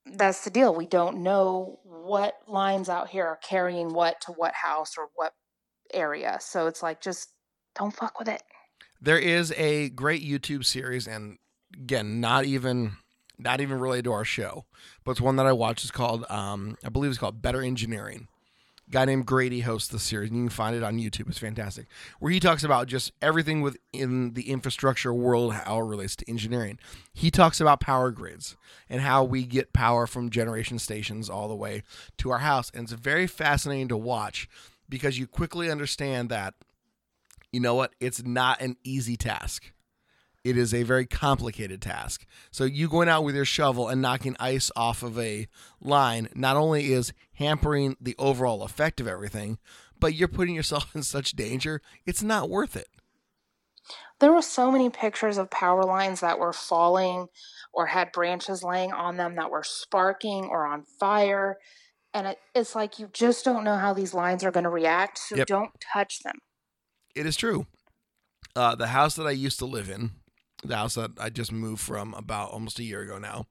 [0.05, 0.73] that's the deal.
[0.73, 5.33] We don't know what lines out here are carrying what to what house or what
[5.93, 6.37] area.
[6.39, 7.29] So it's like, just
[7.75, 8.41] don't fuck with it.
[9.01, 11.37] There is a great YouTube series, and
[11.73, 12.97] again, not even
[13.39, 14.65] not even related to our show,
[15.03, 15.83] but it's one that I watch.
[15.83, 18.27] It's called, um, I believe it's called Better Engineering.
[18.87, 21.29] A guy named Grady hosts the series, and you can find it on YouTube.
[21.29, 21.87] It's fantastic.
[22.19, 26.79] Where he talks about just everything within the infrastructure world, how it relates to engineering.
[27.13, 28.57] He talks about power grids
[28.89, 31.83] and how we get power from generation stations all the way
[32.17, 34.49] to our house, and it's very fascinating to watch
[34.89, 36.55] because you quickly understand that
[37.51, 37.93] you know what?
[37.99, 39.71] It's not an easy task.
[40.43, 42.25] It is a very complicated task.
[42.49, 45.47] So you going out with your shovel and knocking ice off of a
[45.81, 49.57] line not only is hampering the overall effect of everything,
[49.99, 51.81] but you're putting yourself in such danger.
[52.05, 52.87] It's not worth it.
[54.19, 57.27] There were so many pictures of power lines that were falling
[57.73, 61.57] or had branches laying on them that were sparking or on fire.
[62.13, 65.17] And it, it's like you just don't know how these lines are going to react.
[65.19, 65.47] So Yep.
[65.47, 66.35] don't touch them.
[67.15, 67.67] It is true.
[68.55, 70.11] Uh, the house that I used to live in,
[70.63, 73.47] the house that I just moved from about almost a year ago now,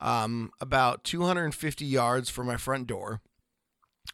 [0.00, 3.20] um, about 250 yards from my front door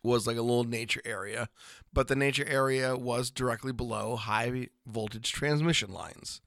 [0.02, 1.48] was like a little nature area,
[1.92, 6.40] but the nature area was directly below high voltage transmission lines.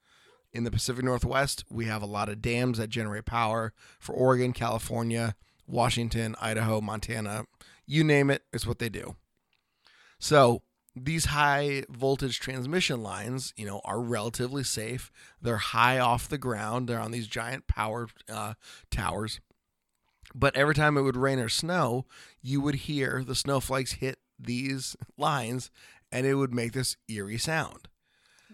[0.52, 4.52] In the Pacific Northwest, we have a lot of dams that generate power for Oregon,
[4.52, 7.44] California, Washington, Idaho, Montana,
[7.86, 9.16] you name it, it's what they do.
[10.18, 10.62] So
[10.96, 15.10] these high voltage transmission lines, you know, are relatively safe.
[15.40, 16.88] They're high off the ground.
[16.88, 18.54] They're on these giant power uh,
[18.90, 19.40] towers.
[20.34, 22.06] But every time it would rain or snow,
[22.40, 25.70] you would hear the snowflakes hit these lines,
[26.12, 27.88] and it would make this eerie sound.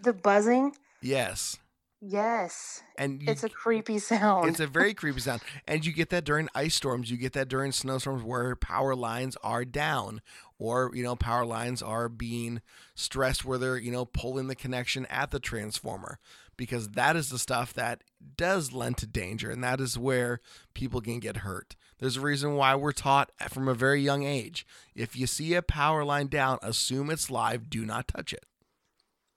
[0.01, 1.57] The buzzing, Yes,
[2.01, 4.49] yes, and you, it's a creepy sound.
[4.49, 5.41] It's a very creepy sound.
[5.67, 7.11] And you get that during ice storms.
[7.11, 10.21] You get that during snowstorms where power lines are down
[10.59, 12.61] or, you know, power lines are being
[12.95, 16.19] stressed where they're, you know, pulling the connection at the transformer
[16.55, 18.01] because that is the stuff that
[18.35, 19.51] does lend to danger.
[19.51, 20.39] And that is where
[20.73, 21.75] people can get hurt.
[21.99, 24.65] There's a reason why we're taught from a very young age
[24.95, 28.43] if you see a power line down, assume it's live, do not touch it.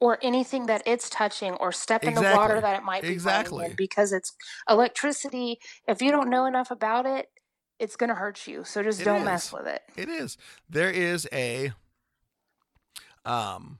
[0.03, 3.67] or anything that it's touching or step in the water that it might be Exactly.
[3.67, 4.33] in because it's
[4.67, 5.59] electricity.
[5.87, 7.27] If you don't know enough about it,
[7.81, 8.62] it's going to hurt you.
[8.62, 9.25] So just It don't is.
[9.25, 9.83] mess with it.
[9.97, 10.37] It is.
[10.69, 11.73] There is a
[13.25, 13.79] um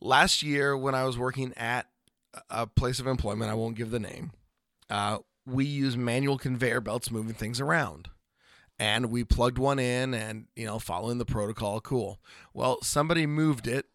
[0.00, 1.86] last year when I was working at
[2.50, 4.32] a place of employment, I won't give the name.
[4.88, 8.08] Uh we use manual conveyor belts moving things around.
[8.78, 12.20] And we plugged one in and, you know, following the protocol, cool.
[12.52, 13.86] Well, somebody moved it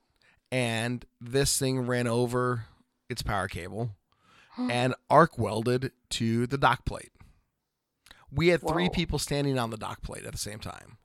[0.52, 2.66] and this thing ran over
[3.10, 3.92] its power cable
[4.58, 7.12] and arc welded to the dock plate.
[8.32, 8.92] We had three Whoa.
[8.92, 10.98] people standing on the dock plate at the same time.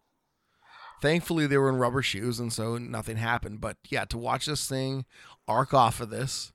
[1.02, 3.60] Thankfully, they were in rubber shoes, and so nothing happened.
[3.60, 5.04] But yeah, to watch this thing
[5.46, 6.52] arc off of this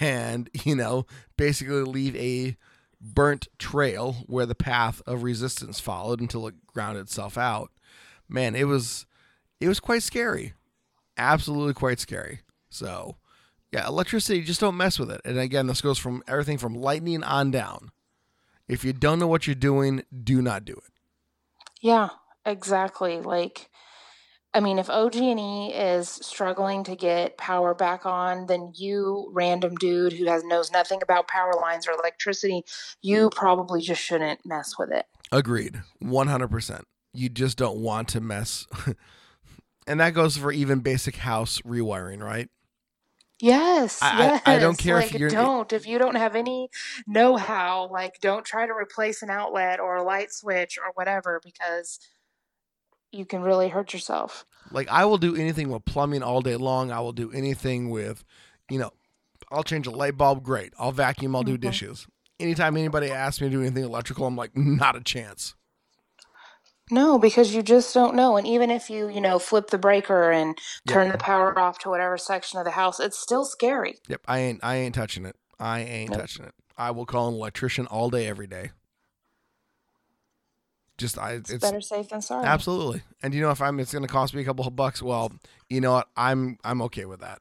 [0.00, 2.56] and, you know, basically leave a
[3.00, 7.70] burnt trail where the path of resistance followed until it ground itself out,
[8.28, 9.06] man, it was
[9.60, 10.54] it was quite scary.
[11.16, 12.40] Absolutely quite scary.
[12.70, 13.16] So,
[13.72, 15.20] yeah, electricity, just don't mess with it.
[15.24, 17.90] And again, this goes from everything from lightning on down.
[18.70, 20.92] If you don't know what you're doing, do not do it.
[21.82, 22.10] Yeah,
[22.46, 23.20] exactly.
[23.20, 23.68] Like,
[24.54, 30.12] I mean, if OG&E is struggling to get power back on, then you, random dude
[30.12, 32.62] who has knows nothing about power lines or electricity,
[33.02, 33.34] you mm.
[33.34, 35.06] probably just shouldn't mess with it.
[35.32, 35.82] Agreed.
[36.00, 36.82] 100%.
[37.12, 38.68] You just don't want to mess.
[39.88, 42.48] and that goes for even basic house rewiring, right?
[43.40, 44.42] Yes, I- yes.
[44.46, 46.68] I- I don't care if like, you're- don't if you don't have any
[47.06, 47.88] know-how.
[47.90, 51.98] Like, don't try to replace an outlet or a light switch or whatever because
[53.12, 54.44] you can really hurt yourself.
[54.70, 56.92] Like I will do anything with plumbing all day long.
[56.92, 58.22] I will do anything with,
[58.68, 58.92] you know,
[59.50, 60.72] I'll change a light bulb, great.
[60.78, 61.60] I'll vacuum, I'll do Mhm.
[61.62, 62.06] dishes.
[62.38, 65.54] Anytime anybody asks me to do anything electrical, I'm like, not a chance.
[66.90, 68.36] No, because you just don't know.
[68.36, 70.88] And even if you, you know, flip the breaker and Yep.
[70.92, 73.96] turn the power off to whatever section of the house, it's still scary.
[74.08, 75.36] Yep, I ain't I ain't touching it.
[75.58, 76.20] I ain't Nope.
[76.20, 76.54] touching it.
[76.76, 78.70] I will call an electrician all day, every day.
[80.98, 82.46] Just I It's, it's better safe than sorry.
[82.46, 83.02] absolutely.
[83.22, 85.32] And you know if I'm it's gonna cost me a couple of bucks, well,
[85.68, 86.08] you know what?
[86.16, 87.40] I'm I'm okay with that.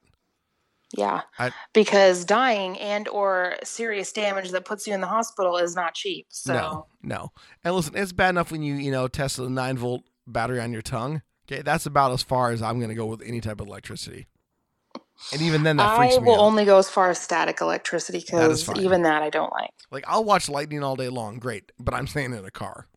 [0.97, 5.75] Yeah, I- because dying and or serious damage that puts you in the hospital is
[5.75, 6.27] not cheap.
[6.29, 7.31] So No, no.
[7.63, 10.71] And listen, it's bad enough when you you know test a nine volt battery on
[10.73, 11.21] your tongue.
[11.51, 14.27] Okay, that's about as far as I'm going to go with any type of electricity.
[15.33, 16.39] And even then, that I me will out.
[16.39, 19.71] only go as far as static electricity because even that I don't like.
[19.91, 22.87] like I'll watch lightning all day long, great, but I'm staying in a car.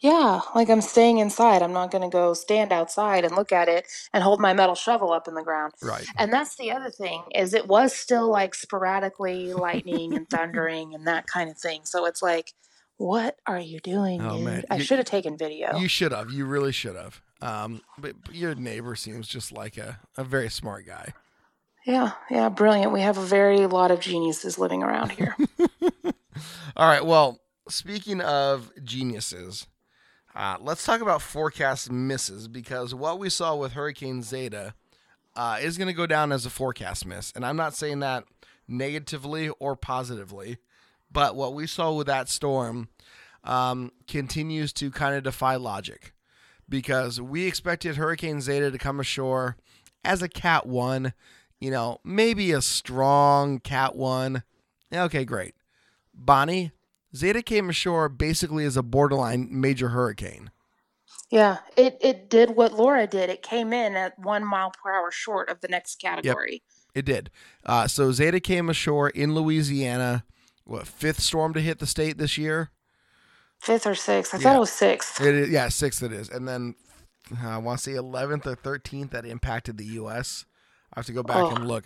[0.00, 1.62] Yeah, like I'm staying inside.
[1.62, 4.74] I'm not going to go stand outside and look at it and hold my metal
[4.74, 5.72] shovel up in the ground.
[5.82, 6.04] Right.
[6.18, 11.06] And that's the other thing is it was still like sporadically lightning and thundering and
[11.06, 11.80] that kind of thing.
[11.84, 12.52] So it's like,
[12.98, 14.44] what are you doing, Oh, dude?
[14.44, 14.64] man.
[14.70, 15.76] I should have taken video.
[15.76, 16.30] You should have.
[16.30, 17.20] You really should have.
[17.40, 21.12] Um, but, but your neighbor seems just like a, a very smart guy.
[21.86, 22.92] yeah, yeah, brilliant.
[22.92, 25.36] We have a very lot of geniuses living around here.
[26.76, 27.04] All right.
[27.04, 29.66] Well, speaking of geniuses,
[30.34, 34.74] uh, let's talk about forecast misses because what we saw with Hurricane Zeta
[35.36, 37.32] uh, is going to go down as a forecast miss.
[37.34, 38.24] And I'm not saying that
[38.66, 40.58] negatively or positively,
[41.10, 42.88] but what we saw with that storm
[43.44, 46.12] um, continues to kind of defy logic
[46.68, 49.56] because we expected Hurricane Zeta to come ashore
[50.04, 51.12] as a Cat 1,
[51.60, 54.42] you know, maybe a strong Cat 1.
[54.92, 55.54] Okay, great.
[56.14, 56.72] Bonnie,
[57.14, 60.50] Zeta came ashore basically as a borderline major hurricane.
[61.30, 63.30] yeah, it, it did what Laura did.
[63.30, 66.62] It came in at one mile per hour short of the next category.
[66.94, 67.30] Yep, It did.
[67.64, 70.24] Uh, so Zeta came ashore in Louisiana.
[70.64, 72.70] What fifth storm to hit the state this year?
[73.60, 74.34] Fifth or sixth.
[74.34, 74.42] I Yeah.
[74.42, 75.20] thought it was sixth.
[75.20, 76.74] It is, yeah, sixth it is, and then
[77.42, 80.44] uh, I want to say eleventh or thirteenth that impacted the U.S.
[80.92, 81.54] I have to go back Oh.
[81.54, 81.84] and look,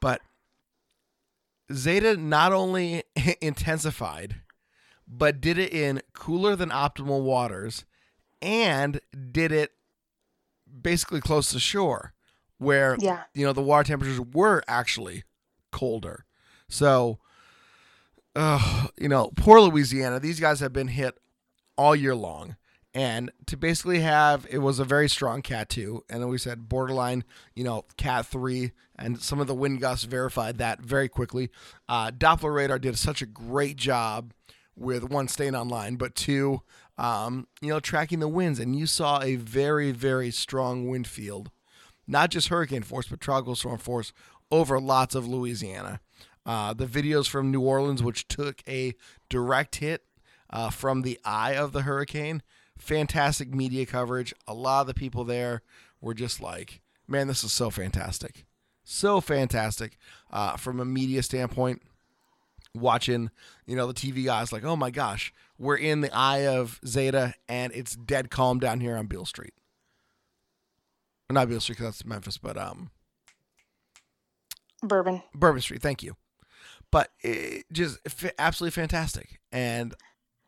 [0.00, 0.20] but
[1.72, 3.04] Zeta not only
[3.40, 4.36] intensified,
[5.12, 7.84] but did it in cooler than optimal waters,
[8.40, 9.00] and
[9.32, 9.72] did it
[10.80, 12.14] basically close to shore,
[12.58, 13.24] where Yeah.
[13.34, 15.24] you know the water temperatures were actually
[15.72, 16.24] colder.
[16.68, 17.18] So,
[18.36, 20.20] uh, you know, poor Louisiana.
[20.20, 21.18] These guys have been hit
[21.76, 22.56] all year long,
[22.94, 26.68] and to basically have it was a very strong Cat two, and then we said
[26.68, 27.24] borderline,
[27.56, 31.50] you know, Cat three, and some of the wind gusts verified that very quickly.
[31.88, 34.32] Uh, Doppler radar did such a great job
[34.80, 36.62] with one staying online, but two,
[36.98, 41.50] um, you know, tracking the winds, and you saw a very very strong wind field
[42.10, 44.12] not just hurricane force, but tropical storm force
[44.50, 46.00] over lots of Louisiana.
[46.44, 48.94] Uh, the videos from New Orleans, which took a
[49.28, 50.02] direct hit
[50.50, 52.42] uh, from the eye of the hurricane,
[52.76, 54.34] fantastic media coverage.
[54.48, 55.62] A lot of the people there
[56.00, 58.44] were just like, man, this is so fantastic.
[58.82, 59.96] So fantastic
[60.32, 61.82] uh, from a media standpoint.
[62.74, 63.30] Watching,
[63.66, 67.34] you know, the TV guys like, oh my gosh, we're in the eye of Zeta
[67.48, 69.54] and it's dead calm down here on Beale Street.
[71.28, 72.90] Or not Beale Street because that's Memphis, but um,
[74.82, 75.22] Bourbon.
[75.34, 75.82] Bourbon Street.
[75.82, 76.16] Thank you.
[76.90, 79.94] But it just f- absolutely fantastic, and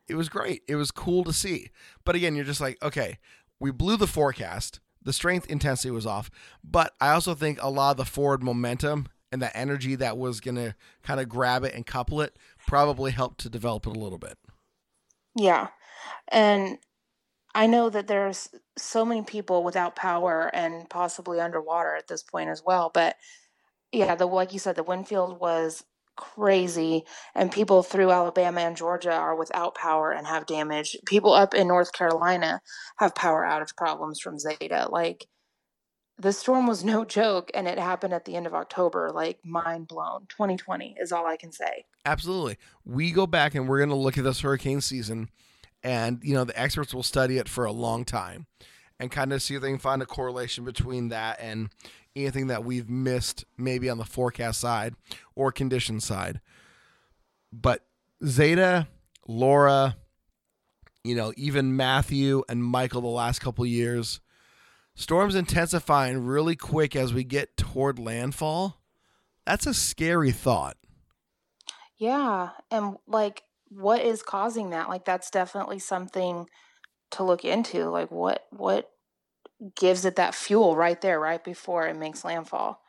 [0.09, 0.63] it was great.
[0.67, 1.71] It was cool to see.
[2.05, 3.19] But again, you're just like, okay,
[3.61, 4.81] we blew the forecast.
[5.05, 6.31] The strength intensity was off,
[6.65, 10.41] but I also think a lot of the forward momentum and the energy that was
[10.41, 14.19] gonna kind of grab it and couple it probably helped to develop it a little
[14.19, 14.39] bit.
[15.35, 15.69] Yeah.
[16.29, 16.79] And
[17.55, 22.51] I know that there's so many people without power and possibly underwater at this point
[22.51, 22.91] as well.
[22.93, 23.17] But
[23.91, 25.85] yeah, the like you said, the wind field was
[26.17, 30.97] crazy and people through Alabama and Georgia are without power and have damage.
[31.07, 32.61] People up in North Carolina
[32.99, 34.89] have power outage problems from Zeta.
[34.91, 35.27] Like
[36.19, 39.11] the storm was no joke and it happened at the end of October.
[39.13, 40.27] Like mind blown.
[40.29, 41.85] 2020 is all I can say.
[42.05, 42.59] Absolutely.
[42.85, 45.29] We go back and we're going to look at this hurricane season,
[45.83, 48.47] and you know the experts will study it for a long time,
[48.99, 51.71] and kind of see if they can find a correlation between that and
[52.15, 54.95] anything that we've missed, maybe on the forecast side
[55.35, 56.41] or condition side.
[57.53, 57.85] But
[58.25, 58.89] Zeta,
[59.27, 59.97] Laura,
[61.05, 64.21] you know, even Matthew and Michael the last couple years,
[64.95, 68.83] storms intensifying really quick as we get toward landfall.
[69.47, 70.77] That's a scary thought.
[71.99, 74.89] Yeah, and like what is causing that?
[74.89, 76.49] Like that's definitely something
[77.13, 77.91] to look into.
[77.91, 78.91] Like what what
[79.77, 82.83] gives it that fuel right there right before it makes landfall?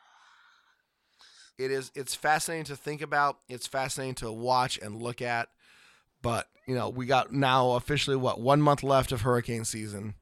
[1.58, 5.48] it is it's fascinating to think about it's fascinating to watch and look at
[6.22, 10.14] but you know we got now officially what one month left of hurricane season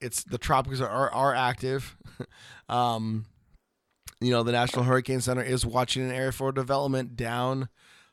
[0.00, 1.96] it's the tropics are, are active
[2.68, 3.26] um
[4.20, 7.68] you know the national hurricane center is watching an area for development down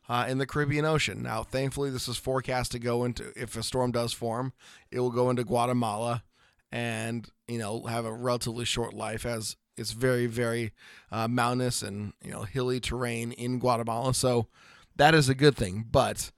[0.10, 3.64] uh, in the caribbean ocean now thankfully this is forecast to go into if a
[3.64, 4.54] storm does form
[4.92, 6.24] it will go into guatemala
[6.72, 10.74] and you know have a relatively short life as it's very very
[11.12, 14.14] uh, mountainous and you know hilly terrain in Guatemala.
[14.14, 14.48] So
[14.96, 15.86] that is a good thing.
[15.90, 16.32] But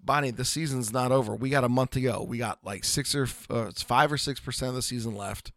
[0.00, 1.34] Bonnie, the season's not over.
[1.34, 2.22] We got a month to go.
[2.22, 5.52] We got like six or uh, it's five or six percent of the season left.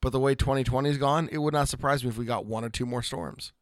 [0.00, 2.70] But the way 2020's gone, it would not surprise me if we got one or
[2.70, 3.52] two more storms.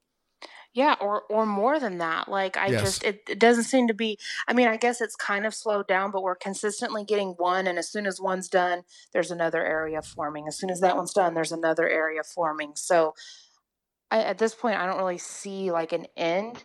[0.75, 2.29] Yeah, or or more than that.
[2.29, 2.83] Like I Yes.
[2.83, 5.89] just it, it doesn't seem to be I mean, I guess it's kind of slowed
[5.89, 10.03] down, but we're consistently getting one and as soon as one's done, there's another area
[10.03, 10.47] forming.
[10.47, 12.73] As soon as that one's done, there's another area forming.
[12.77, 13.15] So
[14.11, 16.63] I, at this point I don't really see like an end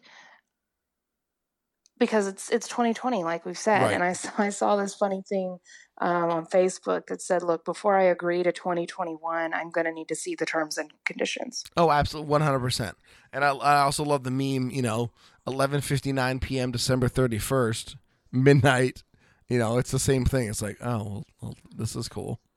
[2.04, 3.94] because it's it's 2020 like we've said Right.
[3.94, 5.58] and I saw, I saw this funny thing
[6.00, 10.08] um, on Facebook that said look before I agree to 2021 I'm going to need
[10.10, 11.64] to see the terms and conditions.
[11.78, 12.98] Oh, absolutely, one hundred percent.
[13.32, 14.70] And I, I also love the meme.
[14.72, 15.12] You know,
[15.48, 16.72] eleven fifty nine p.m.
[16.72, 17.96] December thirty first,
[18.32, 19.04] midnight.
[19.50, 20.50] You know, it's the same thing.
[20.50, 22.40] It's like, oh, well, well this is cool.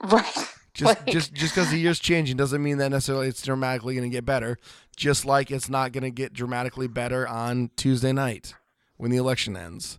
[0.00, 0.32] Right.
[0.74, 4.08] Just Like- just just because the year's changing doesn't mean that necessarily it's dramatically going
[4.08, 4.58] to get better.
[4.96, 8.54] Just like it's not going to get dramatically better on Tuesday night
[8.98, 9.98] when the election ends.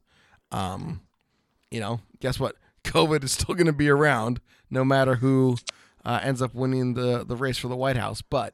[0.51, 1.01] Um,
[1.71, 2.55] you know, guess what?
[2.83, 4.39] COVID is still going to be around
[4.69, 5.57] no matter who
[6.05, 8.21] uh, ends up winning the the race for the White House.
[8.21, 8.53] But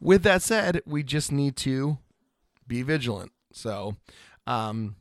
[0.00, 1.98] with that said, we just need to
[2.66, 3.32] be vigilant.
[3.52, 3.96] So,
[4.46, 4.96] um,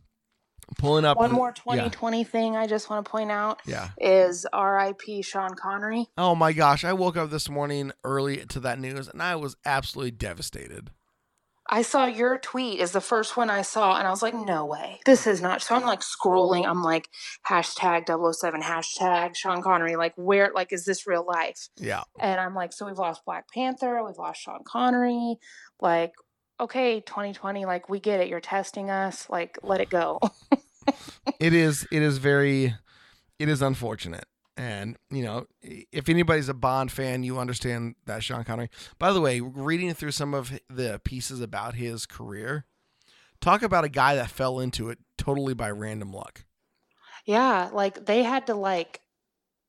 [0.78, 3.90] pulling up One more yeah, 2020 thing I just want to point out yeah.
[4.00, 6.08] is RIP Sean Connery.
[6.18, 9.56] Oh my gosh, I woke up this morning early to that news and I was
[9.66, 10.92] absolutely devastated.
[11.70, 14.66] I saw your tweet is the first one I saw, and I was like, no
[14.66, 15.00] way.
[15.06, 15.62] This is not.
[15.62, 16.66] So I'm like scrolling.
[16.66, 17.10] I'm like,
[17.48, 19.96] hashtag 007, hashtag Sean Connery.
[19.96, 21.70] Like, where, like, is this real life?
[21.78, 22.04] Yeah.
[22.20, 25.38] And I'm like, so we've lost Black Panther, we've lost Sean Connery.
[25.80, 26.14] Like,
[26.60, 28.28] okay, 2020, like, we get it.
[28.28, 29.30] You're testing us.
[29.30, 30.20] Like, let it go.
[31.40, 32.74] It is it is very
[33.40, 34.26] it is unfortunate.
[34.56, 38.70] And, you know, if anybody's a Bond fan, you understand that Sean Connery.
[39.00, 42.66] By the way, reading through some of the pieces about his career,
[43.42, 46.46] talk about a guy that fell into it totally by random luck.
[47.26, 47.70] yeah.
[47.74, 49.02] Like, they had to, like,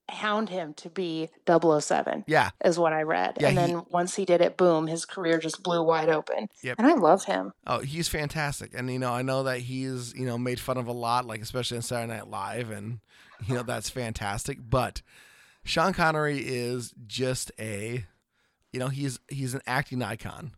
[0.08, 2.24] hound him to be 007.
[2.26, 2.50] Yeah.
[2.64, 3.38] is what I read.
[3.40, 6.48] Yeah, and he- then once he did it, boom, his career just blew wide open.
[6.62, 6.76] Yep.
[6.78, 7.52] And I love him.
[7.66, 10.86] Oh, he's fantastic, and you know I know that he's you know made fun of
[10.86, 13.00] a lot, like especially on Saturday Night Live, and
[13.46, 14.58] you know that's fantastic.
[14.68, 15.00] But
[15.64, 18.04] Sean Connery is just a,
[18.72, 20.52] you know, he's he's an acting icon.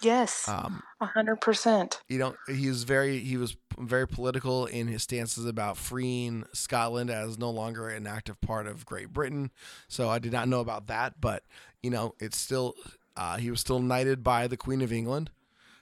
[0.00, 2.02] Yes, Um, a hundred percent.
[2.08, 7.10] you know, he was very he was very political in his stances about freeing Scotland
[7.10, 9.50] as no longer an active part of Great Britain.
[9.88, 11.44] So I did not know about that, but
[11.82, 12.74] you know, it's still
[13.16, 15.30] uh, he was still knighted by the Queen of England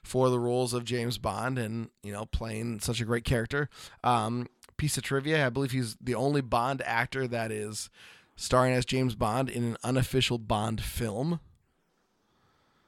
[0.03, 3.69] for the roles of James Bond and you know playing such a great character.
[4.05, 7.91] Um, piece of trivia: I believe he's the only Bond actor that is
[8.37, 11.41] starring as James Bond in an unofficial Bond film.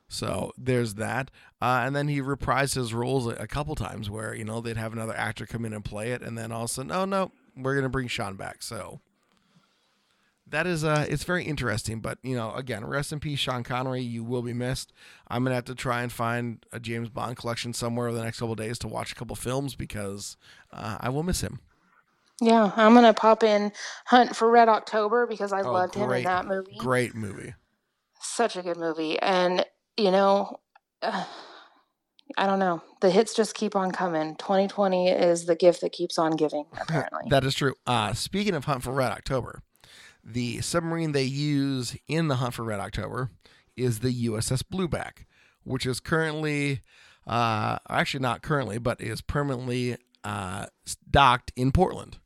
[0.09, 1.31] So there's that,
[1.61, 4.77] uh, and then he reprised his roles a, a couple times where you know they'd
[4.79, 7.05] have another actor come in and play it, and then all of a sudden, oh
[7.05, 8.63] no, we're gonna bring Sean back.
[8.63, 9.01] So
[10.47, 12.01] that is uh, it's very interesting.
[12.01, 14.01] But you know, again, rest in peace, Sean Connery.
[14.01, 14.95] You will be missed.
[15.29, 18.39] I'm gonna have to try and find a James Bond collection somewhere over the next
[18.39, 20.37] couple of days to watch a couple films because
[20.73, 21.61] uh, I will miss him.
[22.41, 23.73] Yeah, I'm gonna pop in
[24.07, 26.77] Hunt for Red October because I Oh, loved him in that movie.
[26.79, 27.55] Great movie.
[28.21, 29.67] Such a good movie, and
[29.99, 30.61] you know,
[31.03, 31.25] uh,
[32.37, 32.83] I don't know.
[33.01, 34.37] The hits just keep on coming.
[34.37, 36.67] 2020 is the gift that keeps on giving.
[36.81, 37.75] Apparently, That is true.
[37.87, 39.63] Uh, speaking of Hunt for Red October,
[40.23, 43.31] the submarine they use in the Hunt for Red October
[43.77, 45.25] is the USS Blueback,
[45.65, 46.83] which is currently,
[47.27, 50.67] uh, actually not currently, but is permanently uh,
[51.11, 52.19] docked in Portland.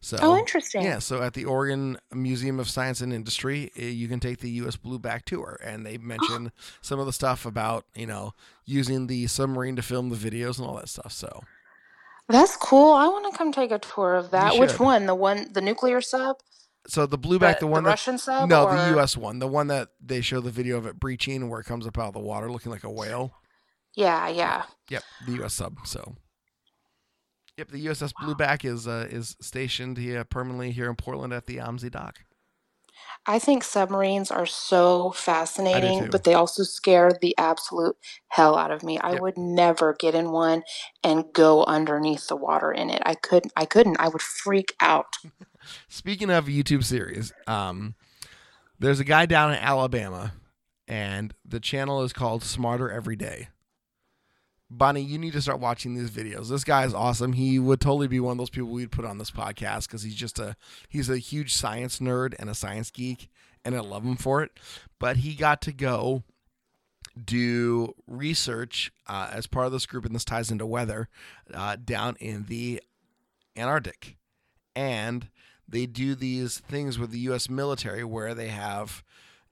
[0.00, 0.82] So, oh, interesting.
[0.84, 4.50] yeah, so at the Oregon Museum of Science and Industry, eh, you can take the
[4.50, 4.76] U.S.
[4.76, 8.32] Blueback tour, and they mention some of the stuff about you know
[8.64, 11.10] using the submarine to film the videos and all that stuff.
[11.12, 11.42] So,
[12.28, 12.92] That's cool.
[12.92, 14.56] I want to come take a tour of that.
[14.58, 15.06] Which one?
[15.06, 16.36] The one, the nuclear sub?
[16.86, 19.14] so the Blueback, The- the one the that Russian sub No, or- the U.S.
[19.16, 21.98] one, the one that they show the video of it breaching, where it comes up
[21.98, 23.34] out of the water looking like a whale.
[23.94, 24.62] Yeah, yeah.
[24.88, 25.54] Yep, the U.S.
[25.54, 25.78] sub.
[25.84, 26.14] So,
[27.58, 31.56] yep, the USS Blueback is uh, is stationed here permanently here in Portland at the
[31.56, 32.20] OMSI dock.
[33.26, 37.96] I think submarines are so fascinating, but they also scare the absolute
[38.28, 38.98] hell out of me.
[38.98, 39.20] I Yep.
[39.20, 40.62] would never get in one
[41.04, 43.02] and go underneath the water in it.
[43.04, 43.52] I couldn't.
[43.56, 44.00] I couldn't.
[44.00, 45.16] I would freak out.
[45.88, 47.94] Speaking of YouTube series, um,
[48.78, 50.32] there's a guy down in Alabama,
[50.86, 53.48] and the channel is called Smarter Every Day.
[54.70, 56.50] Bonnie, you need to start watching these videos.
[56.50, 57.32] This guy is awesome.
[57.32, 60.14] He would totally be one of those people we'd put on this podcast because he's
[60.14, 60.56] just a
[60.88, 63.30] he's a huge science nerd and a science geek,
[63.64, 64.52] and I love him for it.
[64.98, 66.22] But he got to go
[67.24, 71.08] do research uh, as part of this group, and this ties into weather
[71.54, 72.82] uh, down in the
[73.56, 74.16] Antarctic.
[74.76, 75.28] And
[75.66, 77.48] they do these things with the U.S.
[77.48, 79.02] military where they have,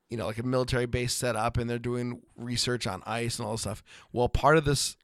[0.09, 3.47] you know, like a military base set up and they're doing research on ice and
[3.47, 3.83] all this stuff.
[4.13, 4.97] Well, part of this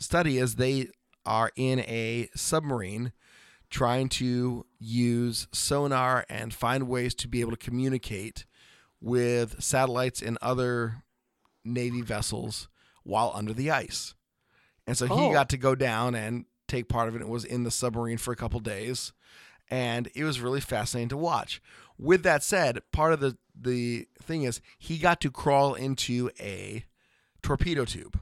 [0.00, 0.88] study is they
[1.24, 3.12] are in a submarine
[3.70, 8.44] trying to use sonar and find ways to be able to communicate
[9.00, 11.04] with satellites and other
[11.64, 12.68] Navy vessels
[13.04, 14.14] while under the ice.
[14.86, 15.32] And so he Oh.
[15.32, 17.20] got to go down and take part of it.
[17.22, 19.12] It was in the submarine for a couple days.
[19.68, 21.62] And it was really fascinating to watch.
[21.96, 26.84] With that said, part of the, the thing is he got to crawl into a
[27.42, 28.18] torpedo tube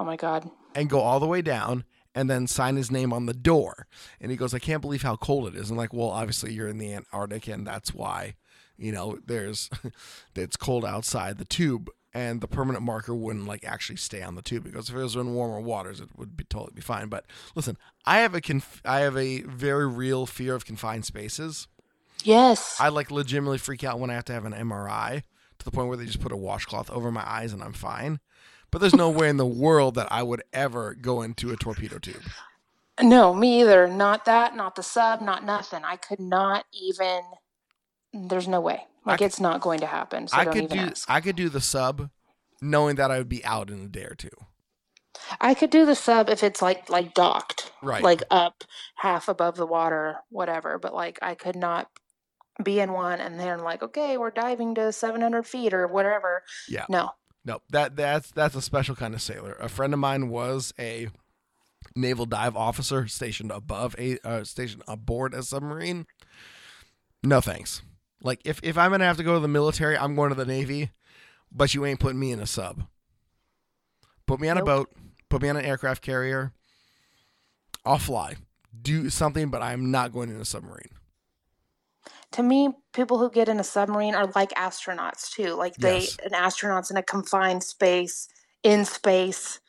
[0.00, 0.48] Oh my God.
[0.76, 1.82] and go all the way down
[2.14, 3.88] and then sign his name on the door.
[4.20, 5.70] And he goes, I can't believe how cold it is.
[5.70, 8.36] And like, well, obviously you're in the Antarctic and that's why,
[8.76, 9.68] you know, there's
[10.36, 14.42] it's cold outside the tube and the permanent marker wouldn't like actually stay on the
[14.42, 17.08] tube because if it was in warmer waters it would be totally be fine.
[17.08, 17.26] But
[17.56, 17.76] listen,
[18.06, 21.66] I have a conf- I have a very real fear of confined spaces.
[22.22, 22.76] Yes.
[22.80, 25.22] I like legitimately freak out when I have to have an MRI
[25.58, 28.20] to the point where they just put a washcloth over my eyes and I'm fine.
[28.70, 31.98] But there's no way in the world that I would ever go into a torpedo
[31.98, 32.22] tube.
[33.00, 33.86] No, me either.
[33.86, 35.84] Not that, not the sub, not nothing.
[35.84, 37.20] I could not even.
[38.12, 38.84] There's no way.
[39.06, 40.28] Like could- it's not going to happen.
[40.28, 41.08] So I could do ask.
[41.08, 42.10] I could do the sub
[42.60, 44.30] knowing that I would be out in a day or two.
[45.40, 48.02] I could do the sub if it's like like docked, Right.
[48.02, 48.64] like up
[48.96, 50.78] half above the water, whatever.
[50.78, 51.88] But like I could not
[52.62, 56.42] be in one and then like okay, we're diving to 700 feet or whatever.
[56.68, 56.86] Yeah.
[56.88, 57.10] No.
[57.44, 59.52] No, that that's that's a special kind of sailor.
[59.54, 61.08] A friend of mine was a
[61.94, 66.06] naval dive officer stationed above a uh, stationed aboard a submarine.
[67.22, 67.82] No thanks.
[68.22, 70.44] Like if if I'm gonna have to go to the military, I'm going to the
[70.44, 70.90] navy,
[71.50, 72.84] but you ain't putting me in a sub.
[74.26, 74.92] Put me on a boat.
[75.28, 76.52] Put me on an aircraft carrier.
[77.84, 78.36] I'll fly.
[78.80, 80.90] Do something, but I'm not going in a submarine.
[82.32, 85.54] To me, people who get in a submarine are like astronauts too.
[85.54, 86.16] Like they Yes.
[86.24, 88.28] an astronaut's in a confined space
[88.62, 89.60] in space.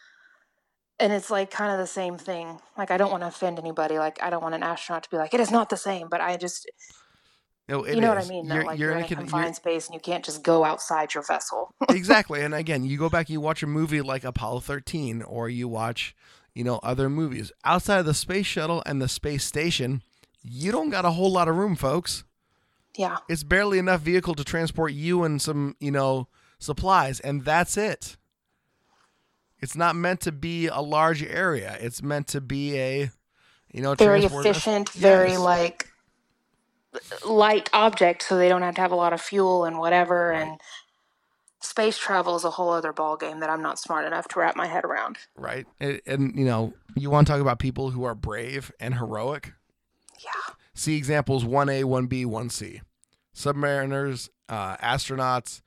[0.99, 2.59] And it's like kind of the same thing.
[2.77, 3.97] Like I don't want to offend anybody.
[3.97, 6.07] Like I don't want an astronaut to be like, it is not the same.
[6.09, 6.69] But I just
[7.69, 8.45] No, it you know what I mean?
[8.45, 10.43] You're- like you're you're, in a a con- you're- confined space and you can't just
[10.43, 11.73] go outside your vessel.
[11.89, 12.41] exactly.
[12.41, 15.69] And again, you go back, and you watch a movie like Apollo 13, or you
[15.69, 16.13] watch,
[16.53, 20.03] you know, other movies outside of the space shuttle and the space station.
[20.41, 22.23] You don't got a whole lot of room, folks.
[22.95, 23.17] Yeah.
[23.27, 26.27] It's barely enough vehicle to transport you and some, you know,
[26.59, 28.17] supplies, and that's it.
[29.59, 31.77] It's not meant to be a large area.
[31.81, 33.11] It's meant to be a,
[33.71, 35.87] you know, Very efficient, very like
[37.25, 40.59] light object so they don't have to have a lot of fuel and whatever and
[41.61, 44.55] space travel is a whole other ball game that I'm not smart enough to wrap
[44.55, 45.17] my head around.
[45.35, 45.67] right?
[45.79, 49.53] And, and you know, you want to talk about people who are brave and heroic.
[50.23, 50.53] Yeah.
[50.79, 52.79] See examples 1A, 1B, 1C.
[53.35, 55.59] Submariners, uh, astronauts,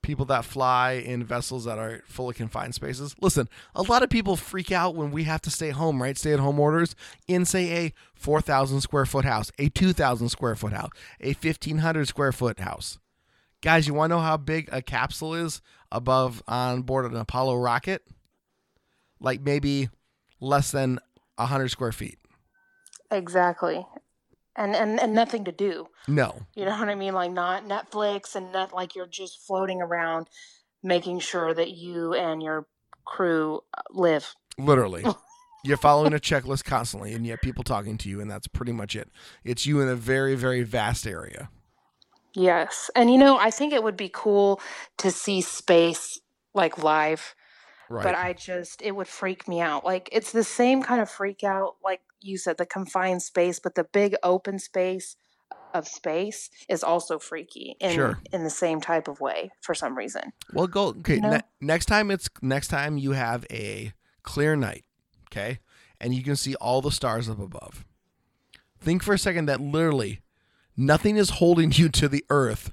[0.00, 3.14] people that fly in vessels that are fully confined spaces.
[3.20, 6.16] Listen, a lot of people freak out when we have to stay home, right?
[6.16, 6.96] Stay at home orders
[7.28, 12.32] in, say, a 4,000 square foot house, a 2,000 square foot house, a 1,500 square
[12.32, 12.98] foot house.
[13.60, 15.60] Guys, you want to know how big a capsule is
[15.92, 18.02] above on board an Apollo rocket?
[19.20, 19.90] Like maybe
[20.40, 21.00] less than
[21.36, 22.18] 100 square feet.
[23.10, 23.84] Exactly.
[24.56, 25.88] And, and and nothing to do.
[26.06, 26.42] No.
[26.54, 27.12] You know what I mean?
[27.12, 30.28] Like not Netflix and not like you're just floating around
[30.84, 32.66] making sure that you and your
[33.04, 34.34] crew uh, live.
[34.58, 35.04] Literally.
[35.66, 38.72] You're following a checklist constantly, and you have people talking to you, and that's pretty
[38.72, 39.08] much it.
[39.44, 41.48] It's you in a very, very vast area.
[42.34, 42.90] Yes.
[42.94, 44.60] And you know, I think it would be cool
[44.98, 46.20] to see space
[46.52, 47.34] like live,
[47.90, 48.02] Right.
[48.04, 49.84] but I just it would freak me out.
[49.84, 53.74] Like it's the same kind of freak out like you said the confined space, but
[53.74, 55.16] the big open space
[55.74, 58.18] of space is also freaky in Sure.
[58.32, 60.32] in the same type of way for some reason.
[60.52, 60.88] well, go.
[60.88, 61.18] Okay.
[61.18, 61.30] No.
[61.30, 64.84] Ne- next time it's next time you have a clear night,
[65.28, 65.58] okay,
[66.00, 67.84] and you can see all the stars up above.
[68.80, 70.20] Think for a second that literally
[70.76, 72.72] nothing is holding you to the earth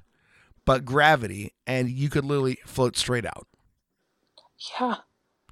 [0.64, 3.47] but gravity, and you could literally float straight out.
[4.80, 4.95] Yeah.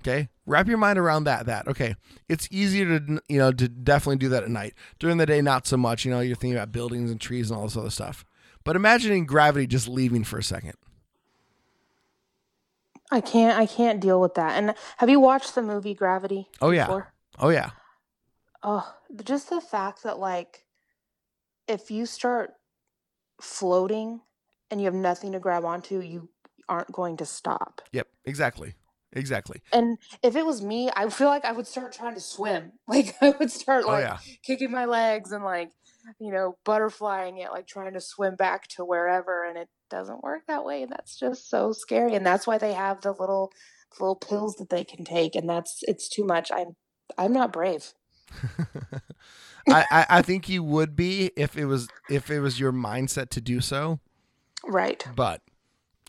[0.02, 1.46] Okay, wrap your mind around that.
[1.46, 1.96] That okay,
[2.30, 4.74] it's easier to you know to definitely do that at night.
[4.98, 6.06] During the day, not so much.
[6.06, 8.26] You know, you're thinking about buildings and trees and all this other stuff.
[8.64, 10.76] But imagining gravity just leaving for a second.
[13.12, 14.58] I can't I can't deal with that.
[14.58, 16.48] And have you watched the movie Gravity?
[16.62, 16.86] Oh, yeah.
[16.86, 17.14] before?
[17.40, 17.72] Oh yeah,
[18.62, 18.94] Oh,
[19.24, 20.66] just the fact that like
[21.68, 22.52] if you start
[23.42, 24.22] floating
[24.70, 26.30] and you have nothing to grab onto, you
[26.68, 27.82] aren't going to stop.
[27.94, 28.76] Yep, exactly.
[29.14, 29.62] Exactly.
[29.72, 32.74] And if it was me, I feel like I would start trying to swim.
[32.88, 34.18] Like I would start Oh like yeah.
[34.44, 35.72] kicking my legs and like,
[36.20, 39.44] you know, butterflying it, like trying to swim back to wherever.
[39.46, 40.84] And it doesn't work that way.
[40.84, 42.16] And that's just so scary.
[42.16, 43.52] And that's why they have the little
[44.00, 45.36] little pills that they can take.
[45.36, 46.52] And that's it's too much.
[46.52, 46.76] I'm
[47.18, 47.94] I'm not brave.
[49.70, 53.30] I, I I think you would be if it was if it was your mindset
[53.32, 54.00] to do so.
[54.66, 55.06] Right.
[55.06, 55.42] But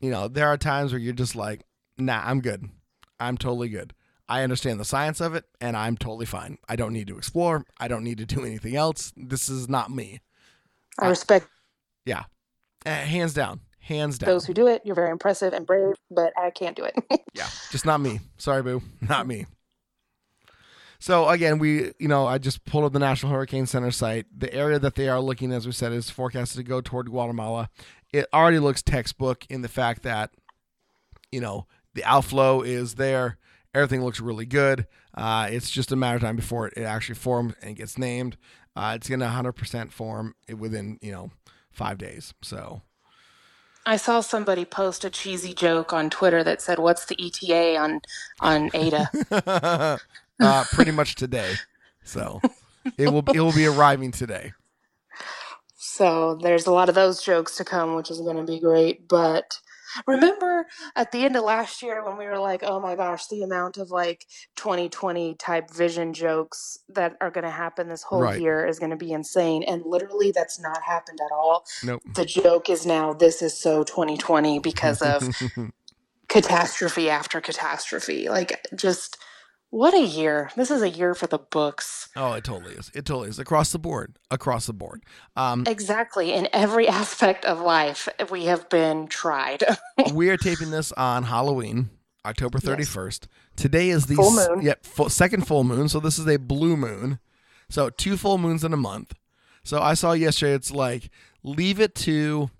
[0.00, 1.64] you know, there are times where you're just like,
[1.98, 2.70] nah, I'm good.
[3.20, 3.92] I'm totally good.
[4.28, 6.58] I understand the science of it, and I'm totally fine.
[6.68, 7.64] I don't need to explore.
[7.78, 9.12] I don't need to do anything else.
[9.16, 10.20] This is not me.
[10.98, 11.46] I respect
[12.06, 12.24] Yeah,
[12.86, 14.28] Uh, hands down, hands down.
[14.28, 14.82] those who do it.
[14.84, 16.94] You're very impressive and brave, but I can't do it.
[17.34, 18.20] Yeah, just not me.
[18.38, 19.46] Sorry, boo, not me.
[20.98, 24.26] So again, we you know I just pulled up the National Hurricane Center site.
[24.36, 27.70] The area that they are looking, as we said, is forecasted to go toward Guatemala.
[28.12, 30.30] It already looks textbook in the fact that
[31.32, 33.38] you know the outflow is there.
[33.74, 34.86] Everything looks really good.
[35.14, 38.36] Uh, it's just a matter of time before it, it actually forms and gets named.
[38.76, 41.30] Uh, it's going to 100% form within you know
[41.70, 42.34] five days.
[42.42, 42.82] So
[43.86, 48.00] I saw somebody post a cheesy joke on Twitter that said, "What's the ETA on
[48.40, 49.98] on Eta?"
[50.40, 51.54] uh, pretty much today.
[52.04, 52.40] So
[52.96, 54.52] it will it will be arriving today.
[55.76, 59.08] so there's a lot of those jokes to come, which is going to be great.
[59.08, 59.58] But
[60.06, 60.66] remember
[60.96, 63.78] at the end of last year when we were like, "Oh my gosh, the amount
[63.78, 64.26] of like
[64.56, 68.40] 2020 type vision jokes that are going to happen this whole Right.
[68.40, 71.64] year is going to be insane." And literally, that's not happened at all.
[71.84, 72.02] Nope.
[72.14, 75.28] The joke is now this is so 2020 because of
[76.28, 78.28] catastrophe after catastrophe.
[78.28, 79.18] Like, just
[79.70, 80.50] what a year.
[80.56, 82.08] This is a year for the books.
[82.16, 82.90] oh, it totally is.
[82.94, 84.16] It totally is across the board.
[84.30, 85.02] Across the board.
[85.36, 86.32] Um, Exactly.
[86.32, 89.62] In every aspect of life, we have been tried.
[90.12, 91.90] we are taping this on Halloween,
[92.24, 93.28] October thirty first.
[93.56, 94.62] Today is the Full moon.
[94.62, 95.88] Yep, full, second full moon.
[95.88, 97.18] So this is a blue moon.
[97.68, 99.14] So two full moons in a month.
[99.62, 100.54] So I saw yesterday.
[100.54, 101.10] It's like
[101.44, 102.50] leave it to,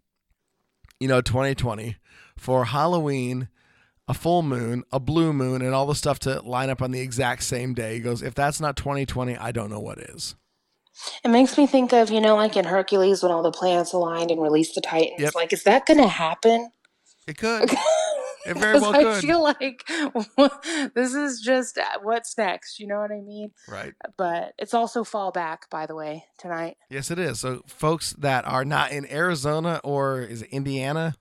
[1.00, 1.96] you know, twenty twenty
[2.36, 3.48] for Halloween.
[4.10, 6.98] A full moon, a blue moon, and all the stuff to line up on the
[6.98, 7.94] exact same day.
[7.94, 10.34] He goes, if that's not 2020, I don't know what is.
[11.24, 14.32] it makes me think of, you know, like in Hercules when all the planets aligned
[14.32, 15.20] and released the Titans.
[15.20, 15.36] Yep.
[15.36, 16.72] Like, is that going to happen?
[17.28, 17.70] It could.
[18.46, 19.06] It very well I could.
[19.06, 19.86] I feel like
[20.94, 22.80] this is just uh, what's next.
[22.80, 23.50] You know what I mean?
[23.68, 23.92] Right.
[24.16, 26.78] But it's also fall back, by the way, tonight.
[26.88, 27.40] Yes, it is.
[27.40, 31.16] So, folks that are not in Arizona or is it Indiana,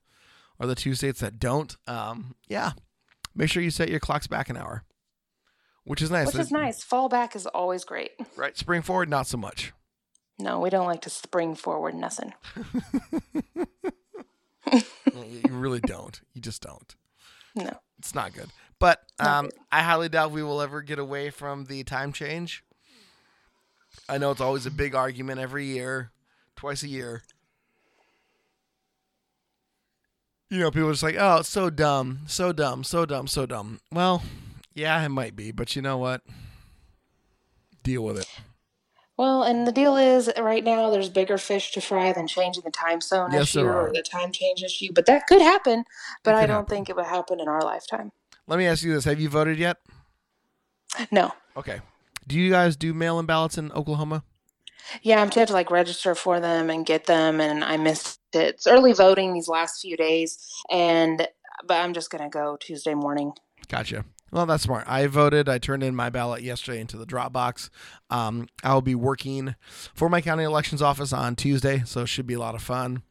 [0.59, 2.73] or the two states that don't, um, yeah,
[3.35, 4.83] make sure you set your clocks back an hour,
[5.83, 6.27] which is nice.
[6.27, 6.83] Which is nice.
[6.83, 8.11] Fall back is always great.
[8.35, 8.57] Right.
[8.57, 9.73] Spring forward, not so much.
[10.37, 12.33] No, we don't like to spring forward nothing.
[14.73, 16.21] you really don't.
[16.33, 16.95] You just don't.
[17.55, 17.71] No.
[17.97, 18.49] It's not good.
[18.79, 19.59] But Not um, good.
[19.71, 22.63] I highly doubt we will ever get away from the time change.
[24.07, 26.11] I know it's always a big argument every year,
[26.55, 27.23] twice a year.
[30.49, 33.45] You know, people are just like, oh, it's so dumb, so dumb, so dumb, so
[33.45, 33.79] dumb.
[33.91, 34.23] Well,
[34.73, 36.21] yeah, it might be, but you know what?
[37.83, 38.27] Deal with it.
[39.15, 42.71] Well, and the deal is right now there's bigger fish to fry than changing the
[42.71, 44.93] time zone Yes, issue or the time change issue.
[44.93, 45.83] But that could happen.
[46.23, 46.69] But I don't happen.
[46.69, 48.13] think it would happen in our lifetime.
[48.47, 49.75] Let me ask you this: Have you voted yet?
[51.11, 51.33] No.
[51.57, 51.81] Okay.
[52.27, 54.23] Do you guys do mail-in ballots in Oklahoma?
[55.01, 58.18] Yeah, I'm to like register for them and get them, and I missed.
[58.33, 60.37] It's early voting these last few days,
[60.69, 61.27] and
[61.65, 63.33] but I'm just gonna go Tuesday morning.
[63.67, 64.05] Gotcha.
[64.31, 64.85] Well, that's smart.
[64.87, 65.49] I voted.
[65.49, 67.69] I turned in my ballot yesterday into the Dropbox.
[68.11, 69.55] Um, I'll be working
[69.95, 73.01] for my county elections office on Tuesday, so it should be a lot of fun.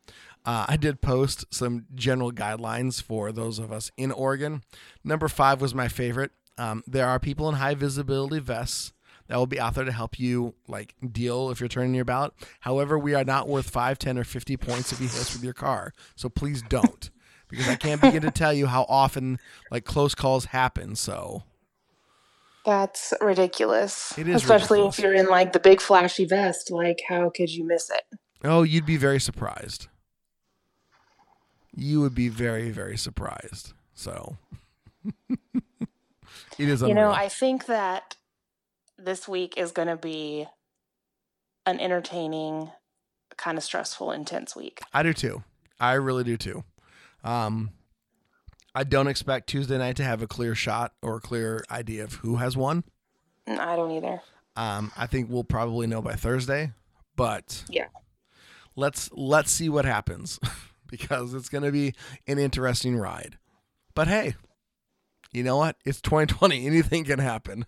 [0.45, 4.62] Uh, I did post some general guidelines for those of us in Oregon.
[5.03, 6.31] Number five was my favorite.
[6.57, 8.93] Um, there are people in high visibility vests
[9.29, 12.33] that will be out there to help you like deal if you're turning your ballot.
[12.61, 15.45] However, we are not worth five, ten, or fifty points if you hit us with
[15.45, 15.93] your car.
[16.16, 17.11] So please don't,
[17.49, 19.39] because I can't begin to tell you how often
[19.70, 20.97] like close calls happen.
[20.97, 21.45] So
[22.64, 24.16] That's ridiculous.
[24.18, 24.99] It is especially ridiculous.
[24.99, 26.70] if you're in like the big flashy vest.
[26.70, 28.03] Like, how could you miss it?
[28.45, 29.89] oh, you'd be very surprised.
[31.74, 33.72] You would be very, very surprised.
[33.95, 34.37] So
[35.29, 35.39] it
[36.59, 36.83] is.
[36.83, 37.11] A You know.
[37.11, 38.16] I think that
[38.99, 40.47] this week is going to be
[41.67, 42.71] an entertaining,
[43.37, 44.81] kind of stressful, intense week.
[44.93, 45.43] I do too.
[45.81, 46.65] I really do too.
[47.23, 47.71] Um,
[48.75, 52.15] I don't expect Tuesday night to have a clear shot or a clear idea of
[52.15, 52.85] who has won.
[53.49, 54.21] Mm, I don't either.
[54.57, 56.73] Um, I think we'll probably know by Thursday,
[57.17, 57.87] but Yeah.
[58.77, 60.41] let's let's see what happens
[60.89, 61.95] because it's going to be
[62.27, 63.39] an interesting ride.
[63.95, 64.35] But hey,
[65.33, 65.77] you know what?
[65.85, 66.67] It's 2020.
[66.67, 67.67] Anything can happen.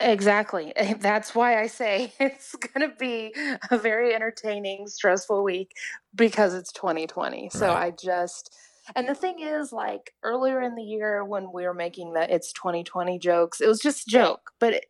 [0.00, 0.72] Exactly.
[0.98, 3.34] That's why I say it's going to be
[3.70, 5.72] a very entertaining, stressful week
[6.14, 7.50] because it's 2020.
[7.50, 7.86] So Right.
[7.86, 8.54] I just,
[8.96, 12.52] and the thing is, like earlier in the year when we were making the it's
[12.52, 14.50] 2020 jokes, it was just a joke.
[14.58, 14.86] But it,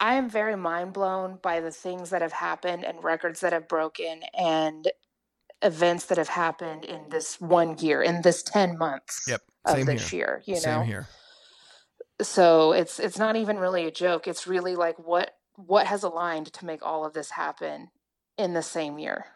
[0.00, 3.68] I am very mind blown by the things that have happened and records that have
[3.68, 4.90] broken and
[5.62, 9.42] events that have happened in this one year, in this 10 months Yep.
[9.64, 10.18] of Same this here.
[10.18, 10.82] year, you Same know?
[10.82, 11.08] here.
[12.22, 16.52] So it's it's not even really a joke it's really like what what has aligned
[16.52, 17.88] to make all of this happen
[18.38, 19.26] in the same year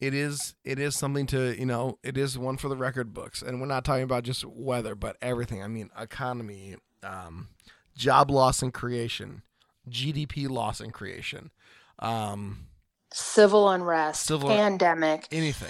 [0.00, 3.42] It is it is something to, you know, it is one for the record books.
[3.42, 5.62] And we're not talking about just weather, but everything.
[5.62, 7.48] I mean, economy, um,
[7.96, 9.42] job loss and creation,
[9.90, 11.50] GDP loss and creation.
[11.98, 12.67] Um,
[13.12, 15.68] civil unrest Civil- pandemic anything.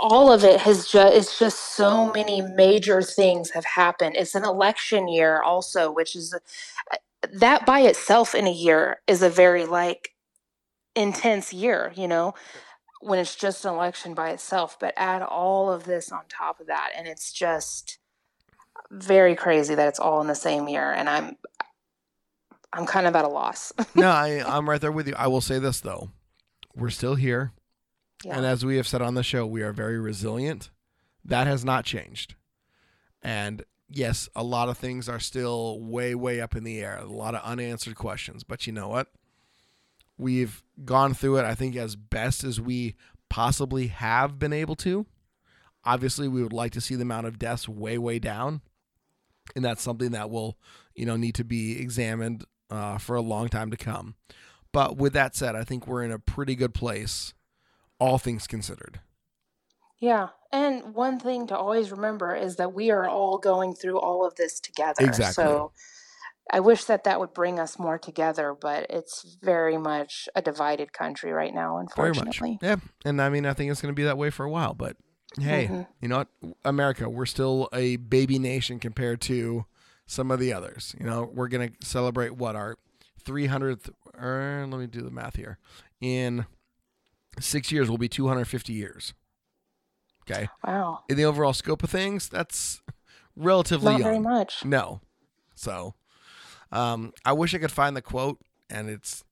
[0.00, 4.44] all of it has just it's just so many major things have happened it's an
[4.44, 6.34] election year also which is
[6.92, 6.96] uh,
[7.32, 10.14] that by itself in a year is a very like
[10.94, 12.34] intense year you know
[13.00, 16.66] when it's just an election by itself but add all of this on top of
[16.66, 17.98] that and it's just
[18.90, 21.36] very crazy that it's all in the same year and i'm
[22.72, 25.14] i'm kind of at a loss no, I, I'm right there with you.
[25.16, 26.10] I will say this though.
[26.76, 27.52] We're still here.
[28.24, 30.70] yeah And as we have said on the show, we are very resilient.
[31.24, 32.34] That has not changed.
[33.22, 36.98] And yes, a lot of things are still way, way up in the air.
[36.98, 38.44] A lot of unanswered questions.
[38.44, 39.08] But you know what?
[40.18, 42.94] We've gone through it, I think, as best as we
[43.28, 45.06] possibly have been able to.
[45.84, 48.60] Obviously, we would like to see the amount of deaths way, way down.
[49.54, 50.58] And that's something that will,
[50.94, 54.14] you know, need to be examined uh, for a long time to come.
[54.76, 57.32] But with that said, I think we're in a pretty good place,
[57.98, 59.00] all things considered.
[59.98, 60.28] Yeah.
[60.52, 64.34] And one thing to always remember is that we are all going through all of
[64.34, 65.06] this together.
[65.06, 65.32] Exactly.
[65.32, 65.72] So
[66.52, 70.92] I wish that that would bring us more together, but it's very much a divided
[70.92, 72.58] country right now, unfortunately.
[72.60, 72.76] Yeah.
[73.02, 74.74] And I mean, I think it's going to be that way for a while.
[74.74, 74.98] But
[75.40, 75.86] hey, Mhm.
[76.02, 76.28] you know what?
[76.66, 79.64] America, we're still a baby nation compared to
[80.06, 80.94] some of the others.
[81.00, 82.76] You know, we're going to celebrate what our
[83.26, 85.58] 300th, or let me do the math here.
[86.00, 86.46] In
[87.40, 89.14] six years, will be 250 years.
[90.30, 90.48] Okay.
[90.64, 91.00] Wow.
[91.08, 92.80] In the overall scope of things, that's
[93.36, 94.08] relatively Not young.
[94.08, 94.64] very much.
[94.64, 95.00] No.
[95.54, 95.94] So,
[96.72, 99.24] um, I wish I could find the quote, and it's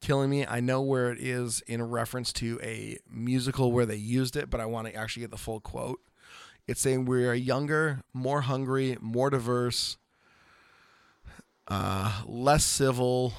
[0.00, 0.46] killing me.
[0.46, 4.60] I know where it is in reference to a musical where they used it, but
[4.60, 6.00] I want to actually get the full quote.
[6.68, 9.96] It's saying we are younger, more hungry, more diverse,
[11.68, 13.32] uh, less civil,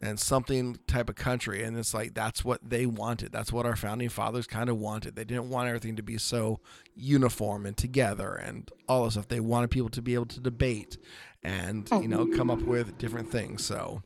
[0.00, 1.62] and something type of country.
[1.62, 3.30] And it's like that's what they wanted.
[3.32, 5.14] That's what our founding fathers kind of wanted.
[5.14, 6.60] They didn't want everything to be so
[6.94, 9.28] uniform and together and all this stuff.
[9.28, 10.98] They wanted people to be able to debate
[11.44, 13.64] and you know come up with different things.
[13.64, 14.02] So,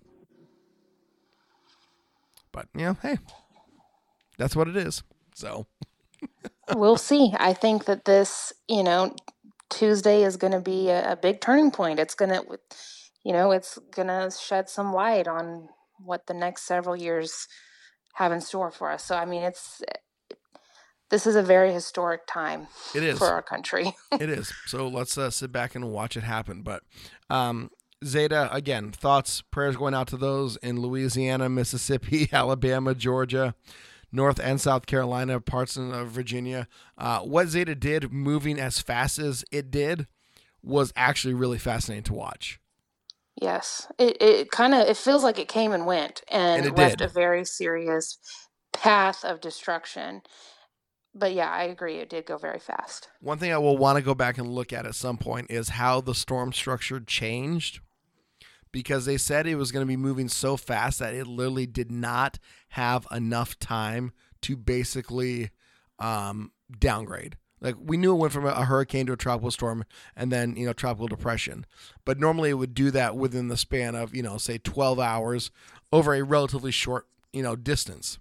[2.52, 3.18] but you know, hey,
[4.38, 5.02] that's what it is.
[5.34, 5.66] So
[6.74, 7.32] we'll see.
[7.38, 9.14] I think that this, you know,
[9.70, 11.98] Tuesday is going to be a, a big turning point.
[11.98, 12.58] It's going to,
[13.26, 15.68] you know, it's going to shed some light on
[15.98, 17.48] what the next several years
[18.14, 19.04] have in store for us.
[19.04, 19.82] So, I mean, it's,
[21.10, 23.18] this is a very historic time it is.
[23.18, 23.96] for our country.
[24.12, 24.52] it is.
[24.66, 26.62] So let's uh, sit back and watch it happen.
[26.62, 26.84] But
[27.28, 27.72] um,
[28.04, 33.56] Zeta, again, thoughts, prayers going out to those in Louisiana, Mississippi, Alabama, Georgia,
[34.12, 36.68] North and South Carolina, parts of Virginia.
[36.96, 40.06] Uh, what Zeta did, moving as fast as it did,
[40.62, 42.60] was actually really fascinating to watch.
[43.40, 46.98] Yes, it it kind of it feels like it came and went and, And left
[46.98, 47.10] did.
[47.10, 48.18] a very serious
[48.72, 50.22] path of destruction.
[51.14, 51.96] But yeah, I agree.
[51.96, 53.08] It did go very fast.
[53.20, 55.70] One thing I will want to go back and look at at some point is
[55.70, 57.80] how the storm structure changed
[58.72, 61.90] because they said it was going to be moving so fast that it literally did
[61.90, 62.38] not
[62.70, 64.12] have enough time
[64.42, 65.50] to basically
[65.98, 67.36] um, downgrade.
[67.60, 69.84] Like we knew it went from a, hurricane to a tropical storm
[70.14, 71.64] and then, you know, tropical depression.
[72.04, 75.50] But normally it would do that within the span of, you know, say 12 hours
[75.92, 78.18] over a relatively short, you know, distance.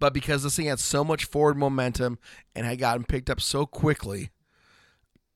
[0.00, 2.18] But because this thing had so much forward momentum
[2.56, 4.30] and had gotten picked up so quickly,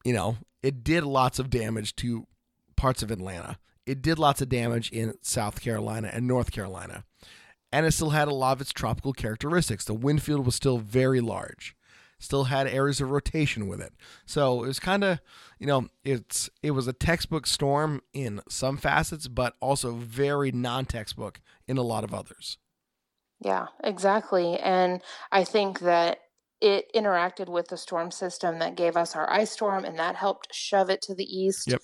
[0.05, 2.27] you know, it did lots of damage to
[2.75, 3.59] parts of Atlanta.
[3.87, 7.05] It did lots of damage in South Carolina and North Carolina.
[7.71, 9.85] And it still had a lot of its tropical characteristics.
[9.85, 11.77] The wind field was still very large.
[12.19, 13.93] Still had areas of rotation with it.
[14.25, 15.21] So it was kind of,
[15.59, 21.41] you know, it's it was a textbook storm in some facets, but also very non-textbook
[21.67, 22.59] in a lot of others.
[23.41, 24.59] Yeah, exactly.
[24.59, 26.19] And I think that
[26.61, 30.55] it interacted with the storm system that gave us our ice storm, and that helped
[30.55, 31.83] shove it to the east Yep.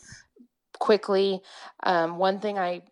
[0.78, 1.42] quickly.
[1.82, 2.82] Um, one thing I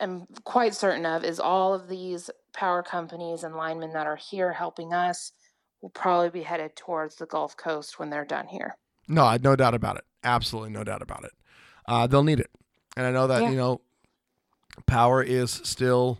[0.00, 4.52] am quite certain of is all of these power companies and linemen that are here
[4.52, 5.32] helping us
[5.80, 8.76] will probably be headed towards the Gulf Coast when they're done here.
[9.06, 10.04] No, I no doubt about it.
[10.24, 11.32] Absolutely no doubt about it.
[11.86, 12.50] Uh, they'll need it,
[12.96, 13.50] and I know that Yeah.
[13.50, 13.80] you know,
[14.86, 16.18] power is still,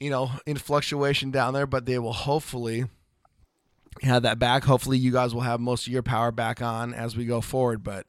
[0.00, 2.84] you know, in fluctuation down there, but they will hopefully
[4.02, 4.64] have that back.
[4.64, 7.82] Hopefully, you guys will have most of your power back on as we go forward.
[7.82, 8.06] But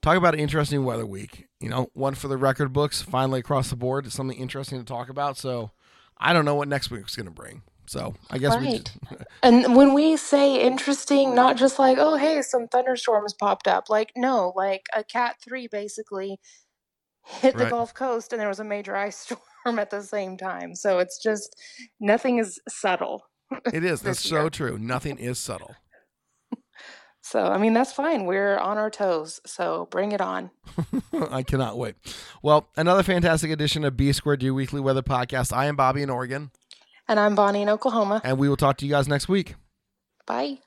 [0.00, 1.46] talk about an interesting weather week.
[1.60, 3.02] You know, one for the record books.
[3.02, 5.36] Finally, across the board, it's something interesting to talk about.
[5.36, 5.70] So,
[6.18, 7.62] I don't know what next week's going to bring.
[7.90, 8.66] So, I guess we.
[8.66, 8.92] Right.
[9.42, 13.90] And when we say interesting, not just like, oh, hey, some thunderstorms popped up.
[13.90, 16.38] Like, no, like a Cat 3 basically
[17.26, 17.70] hit the Right.
[17.70, 19.16] Gulf Coast and there was a major ice
[19.64, 20.76] storm at the same time.
[20.76, 21.56] So it's just
[21.98, 23.24] nothing is subtle.
[23.74, 24.02] It is.
[24.02, 24.78] That's this so true.
[24.78, 25.74] Nothing is subtle.
[27.22, 28.24] So, I mean, that's fine.
[28.24, 29.40] We're on our toes.
[29.46, 30.50] So bring it on.
[31.30, 31.96] I cannot wait.
[32.40, 35.52] Well, another fantastic edition of B Squared, your weekly weather podcast.
[35.52, 36.50] I am Bobby in Oregon,
[37.10, 38.20] And I'm Bonnie in Oklahoma.
[38.22, 39.56] and we will talk to you guys next week.
[40.26, 40.58] Bye.